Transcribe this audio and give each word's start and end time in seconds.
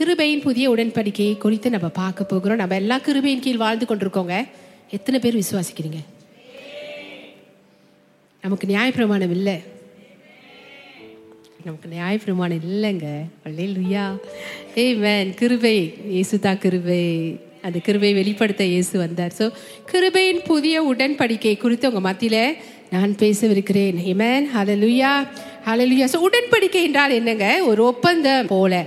கிருபையின் 0.00 0.42
புதிய 0.44 0.66
உடன்படிக்கையை 0.72 1.32
குறித்து 1.42 1.68
நம்ம 1.74 1.88
பார்க்க 1.98 2.24
போகிறோம். 2.30 2.58
நம்ம 2.60 2.76
எல்லா 2.82 2.96
கிருபையின் 3.06 3.42
கீழ் 3.44 3.58
வாழ்ந்து 3.62 3.86
கொண்டிருக்கோங்க. 3.88 4.36
எத்தனை 4.96 5.18
பேர் 5.24 5.36
விசுவாசிக்கிறீங்க? 5.40 5.98
நமக்கு 8.44 8.66
நியாயப்பிரமாணம் 8.70 9.32
இல்லை. 9.36 9.56
நமக்கு 11.64 11.88
நியாயப்பிரமாணம் 11.96 12.62
இல்லைங்க. 12.68 13.08
அல்லையா 13.48 14.04
ஏய் 14.82 14.96
மேன் 15.02 15.32
கிருபை 15.40 15.74
இயேசு 16.14 16.38
தான் 16.46 16.60
கிருபை. 16.62 17.04
அந்த 17.66 17.78
கிருபை 17.88 18.12
வெளிப்படுத்த 18.20 18.64
இயேசு 18.74 18.94
வந்தார். 19.04 19.34
ஸோ 19.40 19.48
கிருபையின் 19.90 20.40
புதிய 20.50 20.76
உடன்படிக்கை 20.92 21.54
குறித்து 21.64 21.90
உங்கள் 21.90 22.06
மத்தியில் 22.08 22.56
நான் 22.94 23.12
பேசவிருக்கிறேன். 23.24 23.98
ஹிமேன் 24.06 24.48
ஹலலுயா 24.56 25.12
ஹலலுயா 25.68 26.08
ஸோ 26.14 26.20
உடன்படிக்கை 26.28 26.82
என்றால் 26.88 27.16
என்னங்க? 27.18 27.48
ஒரு 27.72 27.84
ஒப்பந்தம் 27.92 28.50
போல. 28.54 28.82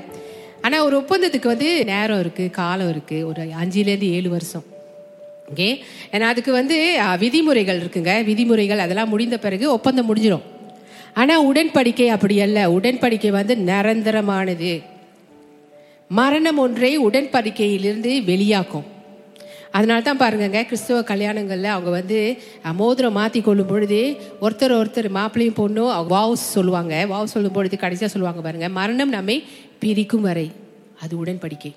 ஆனால் 0.65 0.85
ஒரு 0.87 0.95
ஒப்பந்தத்துக்கு 1.01 1.53
வந்து 1.53 1.69
நேரம் 1.91 2.21
இருக்குது 2.23 2.53
காலம் 2.59 2.91
இருக்குது 2.93 3.25
ஒரு 3.29 3.41
அஞ்சுலேருந்து 3.61 4.09
ஏழு 4.17 4.29
வருஷம். 4.35 4.65
ஓகே 5.51 5.67
ஏன்னா 6.13 6.27
அதுக்கு 6.33 6.51
வந்து 6.59 6.77
விதிமுறைகள் 7.23 7.81
இருக்குங்க. 7.83 8.11
விதிமுறைகள் 8.29 8.83
அதெல்லாம் 8.85 9.11
முடிந்த 9.13 9.37
பிறகு 9.45 9.65
ஒப்பந்தம் 9.77 10.07
முடிஞ்சிடும் 10.09 10.45
ஆனால் 11.21 11.45
உடன்படிக்கை 11.49 12.07
அப்படி 12.15 12.35
அல்ல. 12.45 12.59
உடன்படிக்கை 12.77 13.31
வந்து 13.39 13.55
நிரந்தரமானது. 13.69 14.71
மரணம் 16.19 16.61
ஒன்றை 16.63 16.91
உடன்படிக்கையிலிருந்து 17.07 18.11
வெளியாக்கும். 18.31 18.87
அதனால 19.77 19.99
தான் 20.07 20.19
பாருங்கங்க 20.21 20.59
கிறிஸ்தவ 20.69 20.97
கல்யாணங்களில் 21.11 21.73
அவங்க 21.75 21.91
வந்து 21.99 22.17
மோதிரம் 22.81 23.17
மாற்றி 23.19 23.39
கொள்ளும் 23.47 23.69
பொழுது 23.71 23.99
ஒருத்தர் 24.45 24.73
ஒருத்தர் 24.79 25.09
மாப்பிள்ளையும் 25.17 25.57
பொண்ணும் 25.61 25.91
வாவ்ஸ் 26.13 26.45
சொல்லுவாங்க. 26.57 26.93
வாவ் 27.13 27.31
சொல்லும் 27.33 27.55
பொழுது 27.57 27.75
கடைசியாக 27.83 28.11
சொல்லுவாங்க 28.13 28.41
பாருங்கள் 28.47 28.75
மரணம் 28.79 29.13
நம்மை 29.17 29.37
பிரிக்கும் 29.81 30.27
வரை. 30.29 30.47
அது 31.03 31.13
உடன்படிக்கை. 31.21 31.71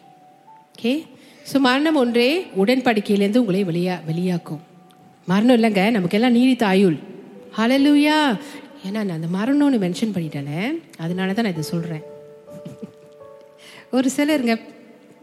ஓகே? 0.75 0.93
ஸோ 1.51 1.57
மரணம் 1.69 2.01
ஒன்றே 2.03 2.29
உடன்படிக்கையிலேருந்து 2.63 3.43
உங்களை 3.45 3.63
வெளியா 3.71 3.97
வெளியாக்கும். 4.11 4.63
மரணம் 5.29 5.57
இல்லைங்க 5.59 5.85
நமக்கெல்லாம் 5.97 6.37
நீடித்த 6.39 6.65
ஆயுள் 6.73 6.99
ஹலலூயா 7.59 8.19
ஏன்னா 8.87 9.01
நான் 9.07 9.19
அந்த 9.19 9.29
மரணம்னு 9.39 9.79
மென்ஷன் 9.85 10.15
பண்ணிட்டேனே 10.17 10.61
அதனால 11.05 11.33
தான் 11.37 11.47
நான் 11.47 11.57
இதை 11.57 11.67
சொல்கிறேன் 11.75 12.05
ஒரு 13.97 14.09
சிலருங்க 14.17 14.55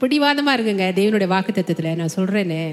பிடிவாதமாக 0.03 0.55
இருக்குங்க. 0.57 0.85
தேவனுடைய 0.99 1.27
வாக்கு 1.27 1.95
நான் 1.99 2.15
சொல்கிறேனே 2.15 2.63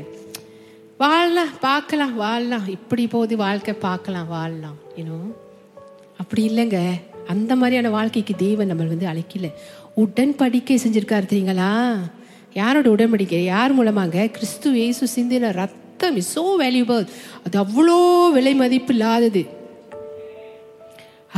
வாழலாம் 1.02 1.52
பார்க்கலாம் 1.60 2.14
வாழலாம். 2.14 2.66
இப்படி 2.76 3.06
போகுது 3.06 3.36
வாழ்க்கை 3.36 3.74
பார்க்கலாம் 3.74 4.28
வாழலாம். 4.28 4.78
ஏன்னோ 4.96 5.18
அப்படி 6.18 6.42
இல்லைங்க. 6.48 6.78
அந்த 7.26 7.52
மாதிரியான 7.56 7.90
வாழ்க்கைக்கு 7.96 8.34
தேவன் 8.36 8.66
நம்ம 8.66 8.84
வந்து 8.92 9.06
அழைக்கல. 9.12 9.48
உடன்படிக்கை 9.96 10.76
செஞ்சிருக்காரு 10.84 11.26
தெரியுங்களா? 11.32 11.70
யாரோட 12.54 12.88
உடன்படிக்கை? 12.88 13.40
யார் 13.44 13.76
மூலமாங்க? 13.78 14.26
கிறிஸ்து 14.30 14.72
இயேசு 14.72 15.08
சிந்தின 15.16 15.52
ரத்தம் 15.52 16.16
இஸ் 16.16 16.32
so 16.34 16.44
வேல்யூபிள் 16.60 17.06
அது 17.46 17.56
அவ்வளோ 17.62 17.98
விலை 18.32 18.54
மதிப்பு 18.54 18.92
இல்லாதது 18.96 19.42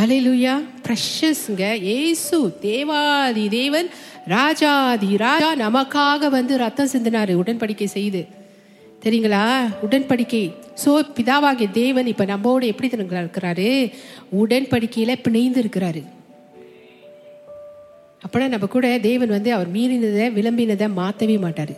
அலையிலுயா 0.01 0.53
ப்ரெஷஸ்ங்க 0.85 1.65
ஏசு 1.81 2.39
தேவாதி 2.61 3.49
தேவன் 3.49 3.89
ராஜாதி 4.27 5.11
ராஜா 5.17 5.49
நமக்காக 5.57 6.31
வந்து 6.31 6.57
ரத்தம் 6.57 6.93
சிந்தினார் 6.93 7.33
உடன்படிக்கை 7.41 7.85
செய்து. 7.85 8.23
தெரியுங்களா? 9.05 9.43
உடன்படிக்கை. 9.87 10.43
ஸோ 10.85 10.91
பிதாவாகிய 11.17 11.71
தேவன் 11.71 12.07
இப்போ 12.07 12.25
நம்மோடு 12.25 12.67
எப்படி 12.67 12.89
தெரியுங்களா 12.89 13.25
இருக்கிறாரு? 13.25 13.69
உடன்படிக்கையில் 14.43 15.23
பிணைந்து 15.25 15.63
இருக்கிறாரு 15.63 16.03
அப்பனா 18.25 18.49
நம்ம 18.49 18.67
கூட 18.67 18.99
தேவன் 18.99 19.29
வந்து 19.29 19.53
அவர் 19.53 19.71
மீறினதை 19.73 20.27
விளம்பினதை 20.39 20.89
மாற்றவே 21.01 21.39
மாட்டார். 21.39 21.75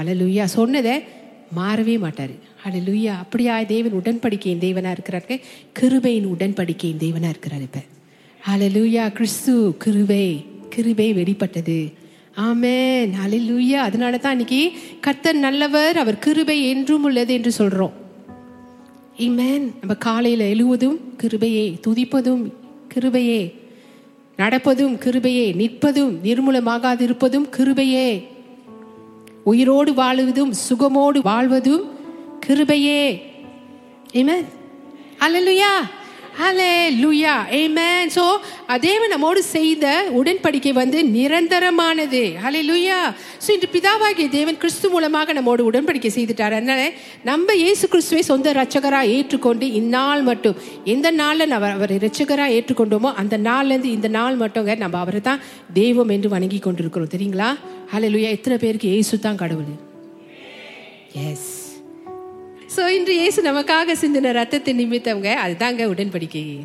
அலலுயா 0.00 0.44
சொன்னதை 0.44 0.94
மாறவே 1.58 1.98
மாட்டார். 1.98 2.34
ஹalleluya 2.64 3.14
அப்படியா 3.22 3.64
தேவன் 3.64 3.92
உடன்படிக்கையின் 3.92 4.60
தேவனாக 4.60 4.94
இருக்கிறாரு 4.96 5.40
கிருபையின் 5.80 6.26
உடன்படிக்கையின் 6.26 6.98
தேவனாக 6.98 7.28
இருக்கிறார் 7.28 7.60
இப்போ. 7.60 7.82
ஹalleluya 8.48 9.12
கிறிஸ்து 9.12 9.74
கிருபை 9.78 10.44
கிருபை 10.68 11.12
வெளிப்பட்டது. 11.12 11.92
ஆமென் 12.34 13.12
ஹalleluya 13.12 13.76
அதனால 13.76 14.18
தான் 14.18 14.30
இன்னைக்கு 14.30 14.72
கர்த்தர் 15.00 15.36
நல்லவர் 15.36 15.98
அவர் 15.98 16.18
கிருபை 16.18 16.68
என்றும் 16.68 17.04
உள்ளது 17.04 17.34
என்று 17.34 17.52
சொல்கிறோம் 17.52 17.92
ஈமேன் 19.18 19.72
நம்ம 19.80 19.94
காலையில் 19.94 20.40
எழுவதும் 20.40 21.00
கிருபையே 21.22 21.78
துதிப்பதும் 21.86 22.52
கிருபையே 22.94 23.52
நடப்பதும் 24.38 24.94
கிருபையே 25.04 25.54
நிற்பதும் 25.54 26.14
நிர்மூலமாகாதிருப்பதும் 26.24 27.46
கிருபையே. 27.56 28.24
உயிரோடு 29.44 29.92
வாழுவதும் 29.92 30.52
சுகமோடு 30.68 31.18
வாழ்வதும் 31.22 31.93
கிருபையே. 32.46 33.04
Amen. 34.20 34.42
Hallelujah. 35.20 35.76
Hallelujah. 36.38 37.38
Amen. 37.58 38.10
So, 38.14 38.22
தேவன் 38.84 39.12
நம்மோடு 39.12 39.40
செய்த 39.42 39.84
உடன்படிக்கை 40.18 40.72
வந்து 40.78 40.98
நிரந்தரமானது. 41.16 42.22
ஹalleluya 42.44 42.98
ஸோ 43.44 43.48
இன்று 43.56 43.68
பிதாவாகிய 43.74 44.26
தேவன் 44.36 44.58
கிறிஸ்து 44.62 44.90
மூலமாக 44.94 45.32
நம்மோடு 45.38 45.66
உடன்படிக்கை 45.70 46.10
செய்துட்டார். 46.16 46.56
அதனால 46.58 46.84
நம்ம 47.30 47.54
இயேசு 47.62 47.88
கிறிஸ்துவை 47.92 48.22
சொந்த 48.30 48.52
ரட்சகராக 48.60 49.12
ஏற்றுக்கொண்டு 49.16 49.68
இந்நாள் 49.80 50.22
மட்டும் 50.30 50.56
எந்த 50.94 51.10
நாளில் 51.22 51.50
நம்ம 51.54 51.72
அவரை 51.78 51.98
ரட்சகராக 52.06 52.56
ஏற்றுக்கொண்டோமோ 52.58 53.12
அந்த 53.22 53.38
நாள்லேருந்து 53.48 53.92
இந்த 53.98 54.08
நாள் 54.18 54.40
மட்டும்ங்க 54.44 54.78
நம்ம 54.84 54.98
அவரை 55.04 55.22
தான் 55.30 55.42
தெய்வம் 55.80 56.14
என்று 56.16 56.30
வணங்கி 56.36 56.62
கொண்டிருக்கிறோம். 56.68 57.12
தெரியுங்களா? 57.16 57.50
ஹalleluya 57.94 58.30
எத்தனை 58.38 58.58
பேருக்கு 58.64 58.94
இயேசு 58.94 59.24
தான் 59.28 59.42
கடவுள்? 59.44 59.74
எஸ் 61.28 61.63
ஸோ 62.76 62.86
இன்று 62.86 63.14
இயேசு 63.14 63.42
நமக்காக 63.42 63.92
சிந்தின 64.00 64.32
ரத்தத்தின் 64.32 64.78
நிமித்தவங்க 64.78 65.34
அதுதாங்க 65.46 65.84
உடன்படிக்கை. 65.84 66.58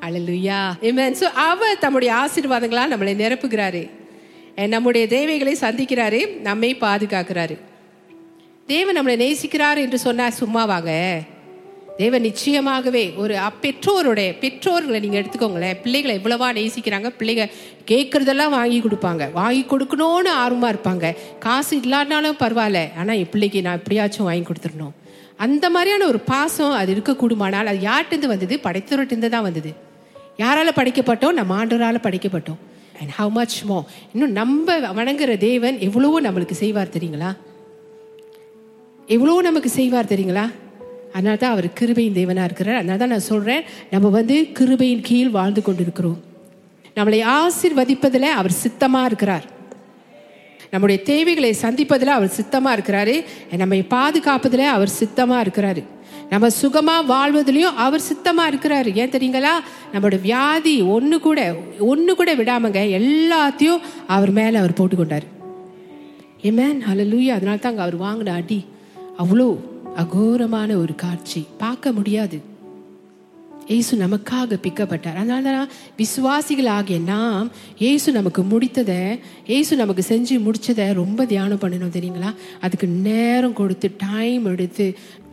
அழலுயா 0.00 0.72
இமேன் 0.80 1.12
ஸோ 1.12 1.22
அவர் 1.22 1.78
தம்முடைய 1.78 2.14
ஆசீர்வாதங்களாக 2.14 2.88
நம்மளை 2.88 3.14
நிரப்புகிறாரு. 3.14 3.90
நம்முடைய 4.66 5.06
தேவைகளை 5.06 5.56
சந்திக்கிறாரு 5.60 6.40
நம்மை 6.40 6.76
பாதுகாக்கிறாரு. 6.80 7.58
தேவன் 8.66 9.00
நம்மளை 9.00 9.20
நேசிக்கிறார் 9.20 9.76
என்று 9.76 9.98
சொன்னார் 9.98 10.34
சும்மாவாங்க 10.40 11.18
தேவன் 11.96 12.22
நிச்சயமாகவே 12.22 13.16
ஒரு 13.16 13.38
அப்- 13.38 13.52
பெற்றோருடைய 13.62 14.38
பெற்றோர்களை 14.38 15.00
நீங்கள் 15.00 15.22
எடுத்துக்கோங்களேன். 15.22 15.80
பிள்ளைகளை 15.82 16.20
எவ்வளவா 16.24 16.56
நேசிக்கிறாங்க 16.56 17.10
பிள்ளைங்க 17.18 17.50
கேட்குறதெல்லாம் 17.86 18.48
வாங்கி 18.48 18.80
கொடுப்பாங்க. 18.80 19.32
வாங்கி 19.32 19.66
கொடுக்கணும்னு 19.70 20.28
ஆர்வமாக 20.28 20.72
இருப்பாங்க. 20.72 21.16
காசு 21.38 21.76
இல்லாட்டினாலும் 21.76 22.40
பரவாயில்ல. 22.40 22.88
ஆனால் 22.96 23.16
என் 23.16 23.30
பிள்ளைக்கு 23.30 23.62
நான் 23.62 23.76
எப்படியாச்சும் 23.76 24.24
வாங்கி 24.24 24.52
கொடுத்துடணும். 24.52 25.05
அந்த 25.36 25.70
மாதிரியான 25.70 26.06
ஒரு 26.06 26.20
பாசம் 26.20 26.70
அது 26.70 26.94
இருக்கக்கூடுமானால் 26.94 27.70
அது 27.72 27.78
யார்கிட்டருந்து 27.78 28.26
வந்தது? 28.26 28.60
படைத்தவர்கிட்டருந்து 28.62 29.28
தான் 29.28 29.42
வந்தது. 29.42 29.74
யாரால் 30.36 30.76
படைக்கப்பட்டோம்? 30.76 31.32
நம்ம 31.32 31.64
ஆண்டவரால் 31.64 32.04
படைக்கப்பட்டோம். 32.06 32.60
அண்ட் 33.00 33.12
ஹவு 33.18 33.30
மச் 33.30 33.64
மோ 33.64 33.84
இன்னும் 34.12 34.32
நம்ம 34.32 34.78
வணங்குற 34.78 35.36
தேவன் 35.36 35.78
எவ்வளவோ 35.78 36.20
நம்மளுக்கு 36.20 36.52
செய்வார் 36.52 36.94
தெரியுங்களா? 36.98 37.36
எவ்வளோ 39.06 39.40
நமக்கு 39.40 39.68
செய்வார் 39.68 40.04
தெரியுங்களா? 40.04 40.52
அதனால 41.12 41.36
தான் 41.36 41.50
அவர் 41.50 41.66
கிருபையின் 41.66 42.16
தேவனாக 42.18 42.44
இருக்கிறார். 42.44 42.76
அதனால 42.76 42.98
தான் 42.98 43.08
நான் 43.08 43.28
சொல்கிறேன் 43.32 43.62
நம்ம 43.90 44.08
வந்து 44.08 44.46
கிருபையின் 44.58 45.00
கீழ் 45.02 45.28
வாழ்ந்து 45.28 45.62
கொண்டிருக்கிறோம். 45.62 46.24
நம்மளை 46.94 47.20
ஆசீர்வதிப்பதில் 47.38 48.34
அவர் 48.40 48.50
சித்தமாக 48.50 49.06
இருக்கிறார். 49.06 49.54
நம்முடைய 50.76 51.02
தேவைகளை 51.02 51.50
சந்திப்பதில் 51.62 52.14
அவர் 52.18 52.36
சித்தமாக 52.38 52.76
இருக்கிறாரு. 52.76 53.24
நம்மை 53.56 53.78
பாதுகாப்பதில் 53.82 54.72
அவர் 54.76 54.96
சித்தமாக 55.00 55.42
இருக்கிறாரு. 55.42 55.82
நம்ம 56.30 56.50
சுகமாக 56.50 57.02
வாழ்வதிலையும் 57.14 57.74
அவர் 57.84 58.06
சித்தமாக 58.08 58.50
இருக்கிறாரு. 58.50 58.94
ஏன் 58.94 59.10
தெரியுங்களா? 59.10 59.54
நம்மளோட 59.92 60.20
வியாதி 60.20 60.82
ஒன்று 60.82 61.20
கூட 61.20 61.54
ஒன்று 61.78 62.14
கூட 62.14 62.34
விடாமங்க 62.34 62.80
எல்லாத்தையும் 62.98 63.80
அவர் 64.06 64.30
மேலே 64.30 64.56
அவர் 64.56 64.78
போட்டுக்கொண்டார். 64.80 65.26
ஏமேன் 66.42 66.80
ஹalleluya 66.88 67.30
அதனால 67.38 67.56
தான் 67.56 67.78
அவர் 67.78 68.00
வாங்கின 68.00 68.28
அடி. 68.28 68.64
அவ்வளோ 69.18 69.48
அகோரமான 69.96 70.70
ஒரு 70.82 70.94
காட்சி. 70.94 71.46
பார்க்க 71.58 71.92
முடியாது. 71.92 72.38
இயேசு 73.70 73.94
நமக்காக 74.02 74.56
பிக்கப்பட்டார். 74.64 75.16
அதனால 75.20 75.52
தான் 75.56 75.70
விசுவாசிகளாகிய 76.00 76.98
நாம் 77.12 77.46
ஏசு 77.88 78.08
நமக்கு 78.16 78.42
முடித்ததை 78.50 78.98
ஏசு 79.56 79.72
நமக்கு 79.80 80.02
செஞ்சு 80.08 80.34
முடித்ததை 80.46 80.86
ரொம்ப 81.00 81.24
தியானம் 81.32 81.62
பண்ணணும் 81.62 81.94
தெரியுங்களா? 81.96 82.30
அதுக்கு 82.66 82.86
நேரம் 83.08 83.56
கொடுத்து 83.60 83.88
டைம் 84.04 84.44
எடுத்து. 84.52 84.86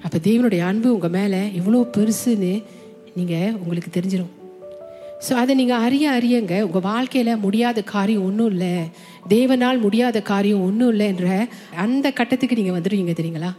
அப்போ 0.05 0.19
தேவனுடைய 0.29 0.61
அன்பு 0.69 0.89
உங்கள் 0.93 1.13
மேலே 1.17 1.41
இவ்வளோ 1.59 1.81
பெருசுன்னு 1.97 2.53
நீங்கள் 3.17 3.53
உங்களுக்கு 3.63 3.91
தெரிஞ்சிடும் 3.97 4.31
ஸோ 5.25 5.33
அதை 5.41 5.53
நீங்கள் 5.59 5.83
அறிய 5.87 6.05
அறியங்க 6.17 6.55
உங்கள் 6.67 6.85
வாழ்க்கையில் 6.87 7.41
முடியாத 7.43 7.81
காரியம் 7.91 8.25
ஒன்றும் 8.27 8.49
இல்லை. 8.53 8.73
தேவனால் 9.33 9.77
முடியாத 9.83 10.17
காரியம் 10.31 10.65
ஒன்றும் 10.67 10.91
இல்லைன்ற 10.93 11.27
அந்த 11.85 12.07
கட்டத்துக்கு 12.17 12.57
நீங்கள் 12.59 12.77
வந்துடுவீங்க 12.77 13.15
தெரியுங்களா? 13.19 13.51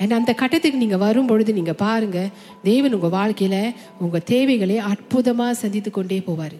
ஏன்னா 0.00 0.12
அந்த 0.12 0.32
கட்டத்துக்கு 0.32 0.78
நீங்கள் 0.78 0.98
வரும்பொழுது 0.98 1.52
நீங்கள் 1.52 1.74
பாருங்கள் 1.74 2.28
தேவன் 2.64 2.92
உங்கள் 2.92 3.10
வாழ்க்கையில் 3.10 3.72
உங்கள் 3.98 4.22
தேவைகளை 4.24 4.78
அற்புதமாக 4.78 5.54
சந்தித்து 5.54 5.90
கொண்டே 5.90 6.22
போவார். 6.26 6.56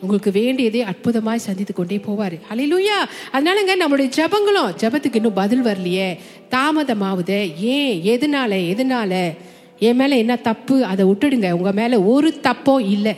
உங்களுக்கு 0.00 0.30
வேண்டியதை 0.30 0.84
அற்புதமாய் 0.84 1.36
சந்தித்து 1.36 1.74
கொண்டே 1.74 1.96
போவார். 1.96 2.40
ஹalleluya 2.50 2.98
அதனாலங்க 3.32 3.72
நம்மளுடைய 3.80 4.10
ஜெபங்களும் 4.16 4.74
ஜெபத்துக்கு 4.80 5.14
இன்னும் 5.14 5.32
பதில் 5.32 5.64
வரலையே. 5.64 6.18
தாமதமாவுதே. 6.50 7.56
ஏன்? 7.56 8.02
எதனால? 8.02 8.52
எதனால? 8.74 9.34
என் 9.78 9.96
மேலே 9.96 10.18
என்ன 10.18 10.36
தப்பு? 10.36 10.84
அதை 10.84 11.06
விட்டுடுங்க. 11.06 11.50
உங்கள் 11.50 11.72
மேலே 11.72 11.96
ஒரு 11.96 12.40
தப்போ 12.42 12.80
இல்லை. 12.80 13.14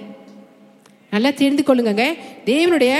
நல்லா 1.10 1.30
தெரிந்து 1.30 1.64
கொள்ளுங்கங்க. 1.66 2.04
தேவனுடைய 2.44 2.94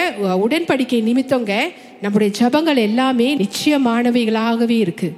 உடன்படிக்கை 0.49 1.03
நிமித்தங்க 1.03 1.71
நம்முடைய 2.03 2.33
ஜபங்கள் 2.41 2.77
எல்லாமே 2.77 3.37
நிச்சயமானவைகளாகவே 3.37 4.79
இருக்குது 4.79 5.13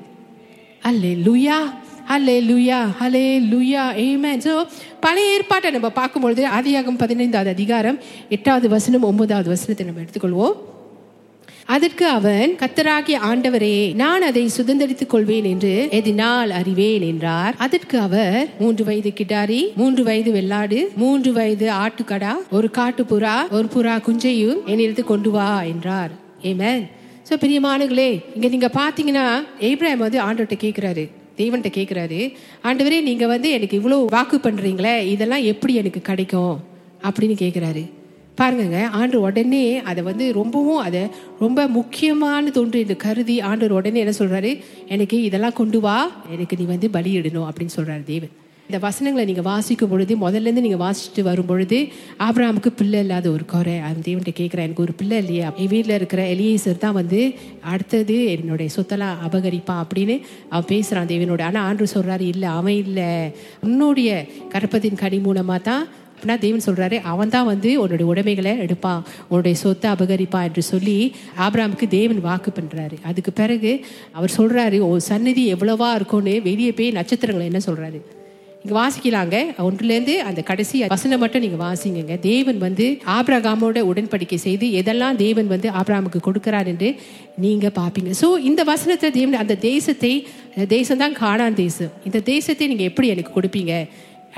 அல்லே 0.88 1.10
லுயா 1.26 1.56
ஹலே 2.10 2.36
லுயா 2.48 2.78
லுயா 3.50 3.82
ஏமேன் 4.04 4.42
ஸோ 4.46 4.52
பழைய 5.04 5.34
ஏற்பாட்டை 5.34 5.68
நம்ம 5.74 5.88
பார்க்கும்பொழுது 5.98 6.42
ஆதியாகம் 6.56 6.98
பதினைந்தாவது 7.02 7.50
அதிகாரம் 7.56 7.98
எட்டாவது 8.36 8.68
வசனம் 8.74 9.06
ஒன்பதாவது 9.10 9.48
வசனத்தை 9.52 9.84
நம்ம 9.86 10.02
எடுத்துக்கொள்வோம். 10.04 10.56
அதற்கு 11.74 12.04
அவன் 12.16 12.50
கத்தராகிய 12.60 13.16
ஆண்டவரே 13.28 13.76
நான் 14.00 14.26
அதை 14.28 14.42
சுதந்திரித்துக் 14.56 15.12
கொள்வேன் 15.12 15.46
என்று 15.52 15.74
எதினால் 15.98 16.50
அறிவேன் 16.60 17.04
என்றார். 17.10 17.54
அதற்கு 17.66 17.96
அவர் 18.06 18.48
மூன்று 18.62 18.84
வயது 18.88 19.12
கிட்டாரி 19.20 19.60
மூன்று 19.80 20.04
வயது 20.08 20.32
வெள்ளாடு 20.38 20.80
மூன்று 21.02 21.32
வயது 21.38 21.68
ஆட்டுக்கடா 21.82 22.32
ஒரு 22.58 22.70
காட்டு 22.78 23.04
புறா 23.12 23.36
ஒரு 23.58 23.68
புறா 23.76 23.94
குஞ்சையும் 24.08 24.60
என்னிடத்து 24.72 25.04
கொண்டு 25.12 25.32
வா 25.36 25.48
என்றார். 25.72 26.12
ஏமேன் 26.52 26.84
ஸோ 27.32 27.36
பிரியமானுங்களே 27.36 28.22
இங்க 28.34 28.48
நீங்க 28.48 28.70
பாத்தீங்கன்னா 28.74 29.44
ஏப்ராம் 29.60 29.96
வந்து 29.96 30.18
ஆண்டோட்ட 30.22 30.56
கேட்குறாரு 30.60 31.10
தேவன்கிட்ட 31.36 31.70
கேட்குறாரு 31.74 32.34
ஆண்டவரே 32.64 33.02
நீங்க 33.02 33.26
வந்து 33.26 33.50
எனக்கு 33.50 33.80
இவ்வளோ 33.80 34.06
வாக்கு 34.06 34.36
பண்றீங்களே 34.36 35.04
இதெல்லாம் 35.04 35.42
எப்படி 35.42 35.74
எனக்கு 35.74 36.02
கிடைக்கும் 36.02 36.60
அப்படின்னு 37.02 37.36
கேட்குறாரு 37.38 37.90
பாருங்கங்க 38.38 38.88
ஆண்டு 38.90 39.20
உடனே 39.20 39.78
அதை 39.78 40.04
வந்து 40.04 40.32
ரொம்பவும் 40.32 40.78
அதை 40.78 41.06
ரொம்ப 41.38 41.68
முக்கியமான 41.68 42.50
தொன்று 42.50 42.80
இது 42.80 42.96
கருதி 42.96 43.40
ஆண்டவர் 43.40 43.72
உடனே 43.72 44.00
என்ன 44.00 44.14
சொல்றாரு? 44.18 44.62
எனக்கு 44.88 45.22
இதெல்லாம் 45.22 45.52
கொண்டு 45.52 45.80
வா 45.80 46.12
எனக்கு 46.30 46.56
நீ 46.56 46.64
வந்து 46.64 46.88
பலியிடணும் 46.88 47.48
அப்படின்னு 47.48 47.76
சொல்றாரு 47.76 48.04
தேவன். 48.04 48.30
இந்த 48.72 48.84
வசனங்களை 48.84 49.24
நீங்கள் 49.28 49.46
வாசிக்கும் 49.52 49.90
பொழுது 49.90 50.12
முதல்ல 50.22 50.50
இருந்து 50.50 50.78
வாசிச்சுட்டு 50.82 51.22
வரும் 51.26 51.48
பொழுது 51.48 51.78
பிள்ளை 52.78 53.00
இல்லாத 53.04 53.26
ஒரு 53.36 53.44
குறை. 53.50 53.74
அந்த 53.86 54.00
தேவன்கிட்ட 54.06 54.32
கேட்குறேன் 54.38 54.66
எனக்கு 54.66 54.84
ஒரு 54.84 54.94
பிள்ளை 55.00 55.16
இல்லையா. 55.22 55.48
என் 55.62 55.70
வீட்டில் 55.72 55.96
இருக்கிற 55.96 56.22
எலியேசர் 56.34 56.80
தான் 56.84 56.96
வந்து 56.98 57.20
அடுத்தது 57.72 58.16
என்னுடைய 58.34 58.68
சொத்தெல்லாம் 58.76 59.18
அபகரிப்பா 59.26 59.74
அப்படின்னு 59.82 60.14
அவன் 60.52 60.70
பேசுகிறான் 60.70 61.10
தேவனோட. 61.12 61.42
ஆனால் 61.48 61.66
ஆண்டு 61.70 61.88
சொல்கிறாரு 61.94 62.24
இல்லை 62.34 62.48
அவன் 62.60 62.78
இல்லை. 62.84 63.10
உன்னுடைய 63.66 64.14
கற்பத்தின் 64.54 65.00
கனி 65.02 65.18
மூலமாக 65.26 65.62
தான் 65.68 65.84
அப்படின்னா 66.14 66.38
தேவன் 66.46 66.66
சொல்கிறாரு 66.68 66.96
அவன் 67.12 67.34
தான் 67.36 67.50
வந்து 67.50 67.70
உன்னுடைய 67.82 68.08
உடைமைகளை 68.14 68.54
எடுப்பான் 68.66 69.04
உன்னுடைய 69.28 69.56
சொத்தை 69.64 69.90
அபகரிப்பான் 69.94 70.48
என்று 70.50 70.64
சொல்லி 70.72 70.96
ஆப்ராமுக்கு 71.48 71.88
தேவன் 71.98 72.24
வாக்கு 72.28 72.52
பண்ணுறாரு 72.60 72.98
அதுக்கு 73.12 73.34
பிறகு 73.42 73.74
அவர் 74.12 74.36
சொல்கிறாரு 74.38 74.80
ஓ 74.88 74.90
சந்நிதி 75.10 75.46
எவ்வளவா 75.56 75.92
இருக்கும்னு 76.00 76.36
வெளியே 76.50 76.74
போய் 76.80 76.98
நட்சத்திரங்களை 77.00 77.46
என்ன 77.52 77.62
சொல்கிறாரு 77.68 78.00
நீங்கள் 78.64 78.78
வாசிக்கலாங்க. 78.80 79.36
ஒன்றுலேருந்து 79.66 80.14
அந்த 80.28 80.40
கடைசி 80.50 80.76
வசனம் 80.92 81.20
மட்டும் 81.22 81.42
நீங்க 81.44 81.58
வாசிங்க 81.62 82.16
தேவன் 82.26 82.58
வந்து 82.64 82.84
ஆபிரகாமோட 83.14 83.80
உடன்படிக்கை 83.90 84.38
செய்து 84.44 84.66
எதெல்லாம் 84.80 85.16
தேவன் 85.22 85.48
வந்து 85.54 85.68
ஆபிரகாமுக்கு 85.78 86.20
கொடுக்கிறார் 86.26 86.68
என்று 86.72 86.88
நீங்க 87.44 87.68
பாப்பீங்க. 87.80 88.10
ஸோ 88.20 88.28
இந்த 88.50 88.62
வசனத்தை 88.72 89.08
தேவன் 89.18 89.40
அந்த 89.42 89.56
தேசத்தை 89.70 90.12
அந்த 90.54 90.66
தேசம் 90.76 91.02
தான் 91.02 91.16
காணான் 91.22 91.58
தேசம். 91.64 91.92
இந்த 92.08 92.20
தேசத்தை 92.32 92.68
நீங்க 92.72 92.86
எப்படி 92.90 93.08
எனக்கு 93.14 93.32
கொடுப்பீங்க? 93.38 93.74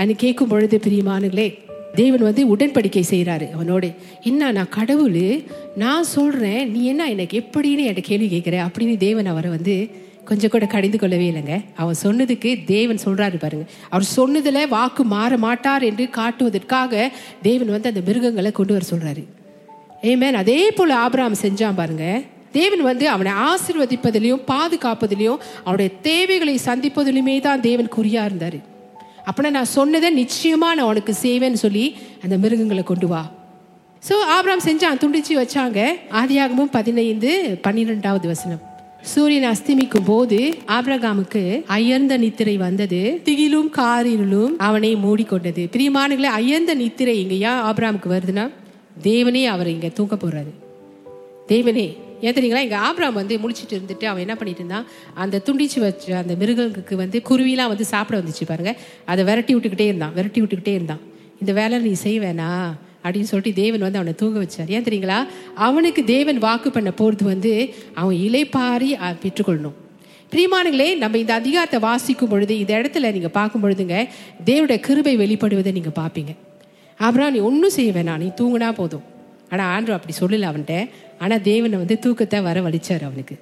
அது 0.03 0.15
கேட்கும் 0.25 0.51
பொழுது 0.53 0.79
பிரியமானுங்களே 0.87 1.49
தேவன் 2.01 2.25
வந்து 2.29 2.43
உடன்படிக்கை 2.55 3.03
செய்கிறாரு 3.11 3.47
அவனோடு. 3.57 3.89
என்ன 4.31 4.51
நான் 4.57 4.73
கடவுள் 4.79 5.21
நான் 5.83 6.09
சொல்கிறேன் 6.15 6.63
நீ 6.73 6.81
என்ன 6.93 7.11
எனக்கு 7.15 7.35
எப்படின்னு 7.43 7.85
என்கிட்ட 7.89 8.11
கேள்வி 8.11 8.29
கேட்குற? 8.35 8.57
அப்படின்னு 8.69 8.97
தேவன் 9.07 9.31
அவரை 9.35 9.51
வந்து 9.51 9.77
கொஞ்சம் 10.29 10.53
கூட 10.53 10.67
கடிந்து 10.67 10.99
கொள்ளவே 10.99 11.31
இல்லைங்க. 11.31 11.65
அவன் 11.77 11.97
சொன்னதுக்கு 12.03 12.65
தேவன் 12.65 13.01
சொல்றாரு 13.05 13.39
பாருங்க. 13.39 13.67
அவர் 13.91 14.07
சொன்னதுல 14.17 14.69
வாக்கு 14.69 15.05
மாற 15.05 15.37
மாட்டார் 15.37 15.83
என்று 15.83 16.05
காட்டுவதற்காக 16.19 17.11
தேவன் 17.43 17.73
வந்து 17.75 17.91
அந்த 17.93 18.03
மிருகங்களை 18.09 18.53
கொண்டு 18.53 18.73
வர 18.77 18.85
சொல்றாரு. 18.93 19.25
ஏமேன் 20.03 20.41
அதே 20.43 20.71
போல 20.71 20.97
ஆபராம் 21.05 21.43
செஞ்சான் 21.43 21.79
பாருங்க. 21.81 22.23
தேவன் 22.53 22.83
வந்து 22.83 23.09
அவனை 23.09 23.33
ஆசிர்வதிப்பதிலையும் 23.33 24.43
பாதுகாப்பதிலையும் 24.53 25.41
அவனுடைய 25.65 25.91
தேவைகளை 26.01 26.59
சந்திப்பதிலுமே 26.67 27.41
தான் 27.41 27.61
தேவன் 27.61 27.95
குறியா 27.97 28.25
இருந்தாரு. 28.31 28.61
அப்படின்னா 29.29 29.51
நான் 29.51 29.75
சொன்னதை 29.79 30.09
நிச்சயமா 30.23 30.69
நான் 30.79 30.91
உனக்கு 30.93 31.15
செய்வேன்னு 31.23 31.61
சொல்லி 31.67 31.97
அந்த 32.23 32.37
மிருகங்களை 32.37 32.83
கொண்டு 32.83 33.07
வா. 33.07 33.23
ஸோ 34.09 34.15
ஆபராம் 34.37 34.67
செஞ்சான் 34.69 35.01
துண்டிச்சு 35.03 35.35
வச்சாங்க. 35.43 35.81
ஆதியாகமும் 36.21 36.73
பதினைந்து 36.79 37.59
பன்னிரெண்டாவது 37.63 38.29
வசனம். 38.29 38.63
சூரியன் 39.05 39.53
அஸ்தமிக்கும் 39.53 40.05
போது 40.05 40.55
ஆபிரகாமுக்கு 40.67 41.65
அயர்ந்த 41.67 42.17
நித்திரை 42.17 42.57
வந்தது. 42.57 43.21
திகிலும் 43.25 43.71
காரிருளும் 43.77 44.57
அவனை 44.59 44.97
மூடிக்கொண்டது. 44.97 45.63
பிரியமானங்களே 45.75 46.31
அயர்ந்த 46.39 46.75
நித்திரை 46.75 47.21
இங்க 47.21 47.35
ஏன் 47.35 47.63
ஆபிரகாமுக்கு 47.63 48.09
வருதுன்னா? 48.09 48.51
தேவனே 49.03 49.45
அவர் 49.45 49.67
இங்க 49.67 49.89
தூக்க 49.89 50.17
போறாரு 50.17 50.53
தேவனே 51.49 51.97
ஏன் 52.21 52.35
தெரியுங்களா 52.35 52.59
இங்க 52.59 52.79
ஆபிராம் 52.79 53.13
வந்து 53.13 53.37
முழிச்சிட்டு 53.37 53.73
இருந்துட்டு 53.73 54.05
அவன் 54.05 54.21
என்ன 54.21 54.35
பண்ணிட்டு 54.37 54.65
இருந்தான்? 54.65 54.85
அந்த 55.15 55.43
துண்டிச்சு 55.45 55.81
வச்ச 55.81 56.17
அந்த 56.17 56.35
மிருகங்களுக்கு 56.35 56.97
வந்து 56.97 57.23
குருவிலாம் 57.29 57.69
வந்து 57.69 57.85
சாப்பிட 57.85 58.21
வந்துச்சு 58.21 58.47
பாருங்க. 58.47 58.77
அதை 59.05 59.25
விரட்டி 59.25 59.55
விட்டுக்கிட்டே 59.55 59.81
இருந்தான் 59.81 60.15
விரட்டி 60.15 60.41
விட்டுக்கிட்டே 60.41 60.69
இருந்தான். 60.69 61.01
இந்த 61.41 61.53
வேலை 61.53 61.79
நீ 61.79 61.95
செய்வேனா? 62.05 62.51
அப்படின்னு 63.05 63.31
சொல்லிட்டு 63.31 63.61
தேவன் 63.63 63.85
வந்து 63.87 64.01
அவனை 64.01 64.15
தூங்க 64.21 64.39
வச்சார். 64.43 64.71
ஏன் 64.77 64.87
தெரியுங்களா? 64.89 65.19
அவனுக்கு 65.55 66.05
தேவன் 66.05 66.39
வாக்கு 66.39 66.71
பண்ண 66.71 66.93
போறது 67.01 67.25
வந்து 67.33 67.53
அவன் 67.95 68.17
இலைப்பாரி 68.27 68.91
பெற்றுக்கொள்ளணும். 69.25 69.79
பிரியமானங்களே 70.33 70.89
நம்ம 71.03 71.19
இந்த 71.19 71.33
அதிகாரத்தை 71.41 71.79
வாசிக்கும் 71.81 72.31
பொழுது 72.33 72.55
இந்த 72.59 72.73
இடத்துல 72.81 73.13
நீங்க 73.13 73.29
பார்க்கும் 73.39 73.63
பொழுதுங்க 73.65 73.97
தேவனுடைய 74.49 74.79
கிருபை 74.87 75.17
வெளிப்படுவதை 75.23 75.73
நீங்க 75.79 75.93
பார்ப்பீங்க. 76.01 76.33
அப்புறம் 77.01 77.33
நீ 77.33 77.39
ஒன்றும் 77.49 77.77
செய்ய 77.77 77.93
வேணாம். 77.93 78.23
நீ 78.25 78.31
தூங்கினா 78.41 78.71
போதும். 78.73 79.05
ஆனால் 79.51 79.71
ஆண்டு 79.75 79.97
அப்படி 79.99 80.15
சொல்லல 80.21 80.49
அவன்கிட்ட. 80.51 80.77
ஆனால் 81.19 81.43
தேவனை 81.51 81.79
வந்து 81.79 81.99
தூக்கத்தை 81.99 82.41
வர 82.49 82.61
வலிச்சார் 82.61 83.05
அவனுக்கு. 83.09 83.37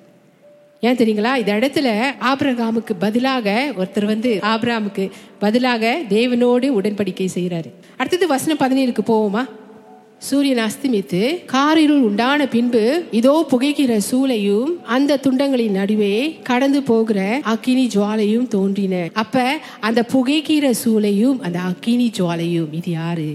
ஏன் 0.84 0.96
தெரியுங்களா? 0.96 1.36
இந்த 1.36 1.52
இடத்துல 1.52 1.88
ஆபிரகாமுக்கு 2.20 2.92
பதிலாக 2.98 3.72
ஒருத்தர் 3.78 4.04
வந்து 4.04 4.38
ஆபிரகாமுக்கு 4.42 5.10
பதிலாக 5.38 6.02
தேவனோடு 6.08 6.66
உடன்படிக்கை 6.80 7.28
செய்கிறாரு. 7.34 7.70
அடுத்தது 7.96 8.26
வசனம் 8.26 8.58
பதினேழுக்கு 8.58 8.98
போவோமா? 9.06 9.48
சூரியன் 10.18 10.70
அஸ்தமித்து 10.70 11.44
காரிருள் 11.46 12.00
உண்டான 12.00 12.48
பின்பு 12.48 13.04
இதோ 13.10 13.46
புகைக்கிற 13.50 14.00
சூளையும் 14.10 14.82
அந்த 14.82 15.20
துண்டங்களின் 15.22 15.70
நடுவே 15.70 16.38
கடந்து 16.42 16.82
போகிற 16.82 17.40
அக்கினி 17.42 17.86
ஜுவாலையும் 17.86 18.48
தோன்றின. 18.48 19.08
அப்ப 19.12 19.58
அந்த 19.80 20.06
புகைக்கிற 20.12 20.74
சூளையும் 20.84 21.40
அந்த 21.40 21.60
அக்கினி 21.60 22.12
ஜுவாலையும் 22.18 22.72
இது 22.72 22.90
யாரு? 22.90 23.32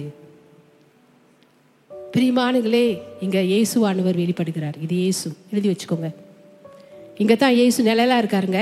பிரிமானுகளே 2.13 2.97
இங்க 3.21 3.39
இயேசுவானவர் 3.39 4.19
வெளிப்படுகிறார். 4.23 4.73
இது 4.83 4.95
இயேசு. 4.95 5.31
எழுதி 5.51 5.69
வச்சுக்கோங்க. 5.69 6.25
இங்கே 7.17 7.35
தான் 7.35 7.55
ஏசு 7.55 7.83
நிழலா 7.83 8.17
இருக்காருங்க. 8.21 8.61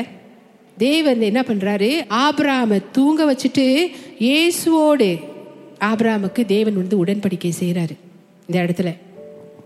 தேவன் 0.78 1.22
என்ன 1.22 1.42
பண்ணுறாரு 1.42 1.90
ஆபராம 2.10 2.80
தூங்க 2.92 3.22
வச்சுட்டு 3.32 3.66
இயேசுவோடு 4.20 5.10
ஆபிராமுக்கு 5.80 6.46
தேவன் 6.46 6.76
வந்து 6.76 7.06
உடன்படிக்கை 7.06 7.52
செய்கிறாரு 7.60 7.96
இந்த 8.48 8.58
இடத்துல. 8.64 8.90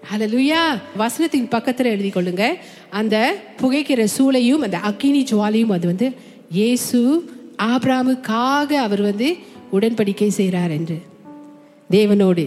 ஹalleluya 0.10 0.60
வசனத்தின் 0.98 1.48
பக்கத்தில் 1.50 1.86
எழுதி 1.86 2.10
கொள்ளுங்க. 2.10 2.44
அந்த 2.90 3.16
புகைக்கிற 3.62 4.08
சூளையும் 4.18 4.64
அந்த 4.68 4.78
அக்கினி 4.78 5.24
ஜுவாலையும் 5.32 5.72
அது 5.72 5.88
வந்து 5.88 6.14
இயேசு 6.52 7.00
ஆபிராமுக்காக 7.58 8.72
அவர் 8.86 9.02
வந்து 9.02 9.36
உடன்படிக்கை 9.74 10.28
செய்கிறார் 10.28 10.72
என்று. 10.72 10.98
தேவனோடு. 11.92 12.46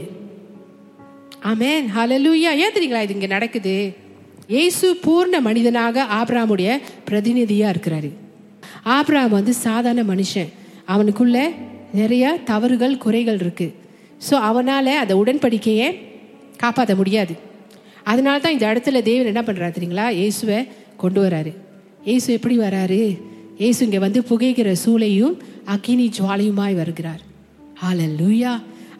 ஆமேன் 1.42 1.86
ஹலலுயா 1.96 2.52
ஏன் 2.62 2.74
தெரியுங்களா 2.74 3.02
இது 3.02 3.12
இங்கே 3.12 3.26
நடக்குது? 3.26 3.76
இயேசு 4.48 4.86
பூர்ண 5.04 5.40
மனிதனாக 5.48 6.04
ஆப்ராமுடைய 6.20 6.70
பிரதிநிதியாக 7.08 7.72
இருக்கிறாரு. 7.74 8.10
ஆப்ராம் 8.96 9.36
வந்து 9.38 9.52
சாதாரண 9.66 10.02
மனுஷன். 10.12 10.50
அவனுக்குள்ள 10.94 11.38
நிறைய 12.00 12.34
தவறுகள் 12.50 13.00
குறைகள் 13.04 13.40
இருக்கு. 13.42 13.68
ஸோ 14.26 14.34
அவனால் 14.48 14.92
அந்த 15.02 15.14
உடன்படிக்கையை 15.22 15.88
காப்பாற்ற 16.62 16.94
முடியாது. 17.00 17.34
அதனால 18.10 18.36
தான் 18.38 18.54
இந்த 18.56 18.66
இடத்துல 18.72 19.00
தேவன் 19.08 19.30
என்ன 19.32 19.42
பண்ணுறாரு 19.46 19.74
தெரியுங்களா? 19.76 20.06
இயேசுவை 20.18 20.58
கொண்டு 21.02 21.20
வராரு. 21.24 21.52
இயேசு 22.08 22.28
எப்படி 22.38 22.56
வராரு? 22.66 23.00
இயேசு 23.62 23.80
இங்கே 23.86 24.00
வந்து 24.06 24.20
புகைக்கிற 24.30 24.70
சூளையும் 24.84 25.34
அக்கினி 25.74 26.06
ஜுவாலையுமாய் 26.18 26.80
வருகிறார். 26.80 27.22
ஆள 27.88 28.02
லூயா 28.20 28.52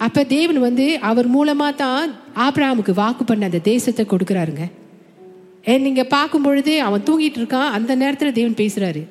அப்போ 0.06 0.24
தேவன் 0.24 0.60
வந்து 0.66 0.86
அவர் 1.10 1.28
மூலமாக 1.34 1.74
தான் 1.82 2.10
ஆப்ராமுக்கு 2.46 2.92
வாக்கு 3.00 3.24
பண்ண 3.24 3.50
அந்த 3.50 3.60
தேசத்தை 3.70 4.04
கொடுக்குறாருங்க. 4.06 4.64
ஏன் 5.64 6.08
பார்க்கும் 6.08 6.42
பொழுதே 6.42 6.78
அவன் 6.78 7.00
தூங்கிட்டு 7.00 7.38
இருக்கான். 7.38 7.70
அந்த 7.70 7.94
நேரத்தில் 7.94 8.32
தேவன் 8.32 8.54
பேசுகிறாரு 8.54 9.06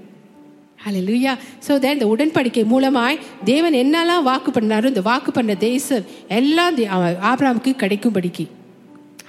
ஹலோ 0.86 1.00
லூயா 1.00 1.38
ஸோ 1.68 1.72
தே 1.72 1.92
இந்த 1.92 2.06
உடன்படிக்கை 2.06 2.66
மூலமாய் 2.66 3.20
தேவன் 3.44 3.74
என்னெல்லாம் 3.74 4.24
வாக்கு 4.24 4.52
பண்ணாரோ 4.52 4.86
இந்த 4.86 5.02
வாக்கு 5.02 5.32
பண்ண 5.32 5.56
தேசம் 5.56 6.06
எல்லாம் 6.28 6.78
தே- 6.78 7.76
கிடைக்கும் 7.76 8.12
படிக்கு 8.12 8.50
கிடைக்கும்படிக்கு. 8.50 8.50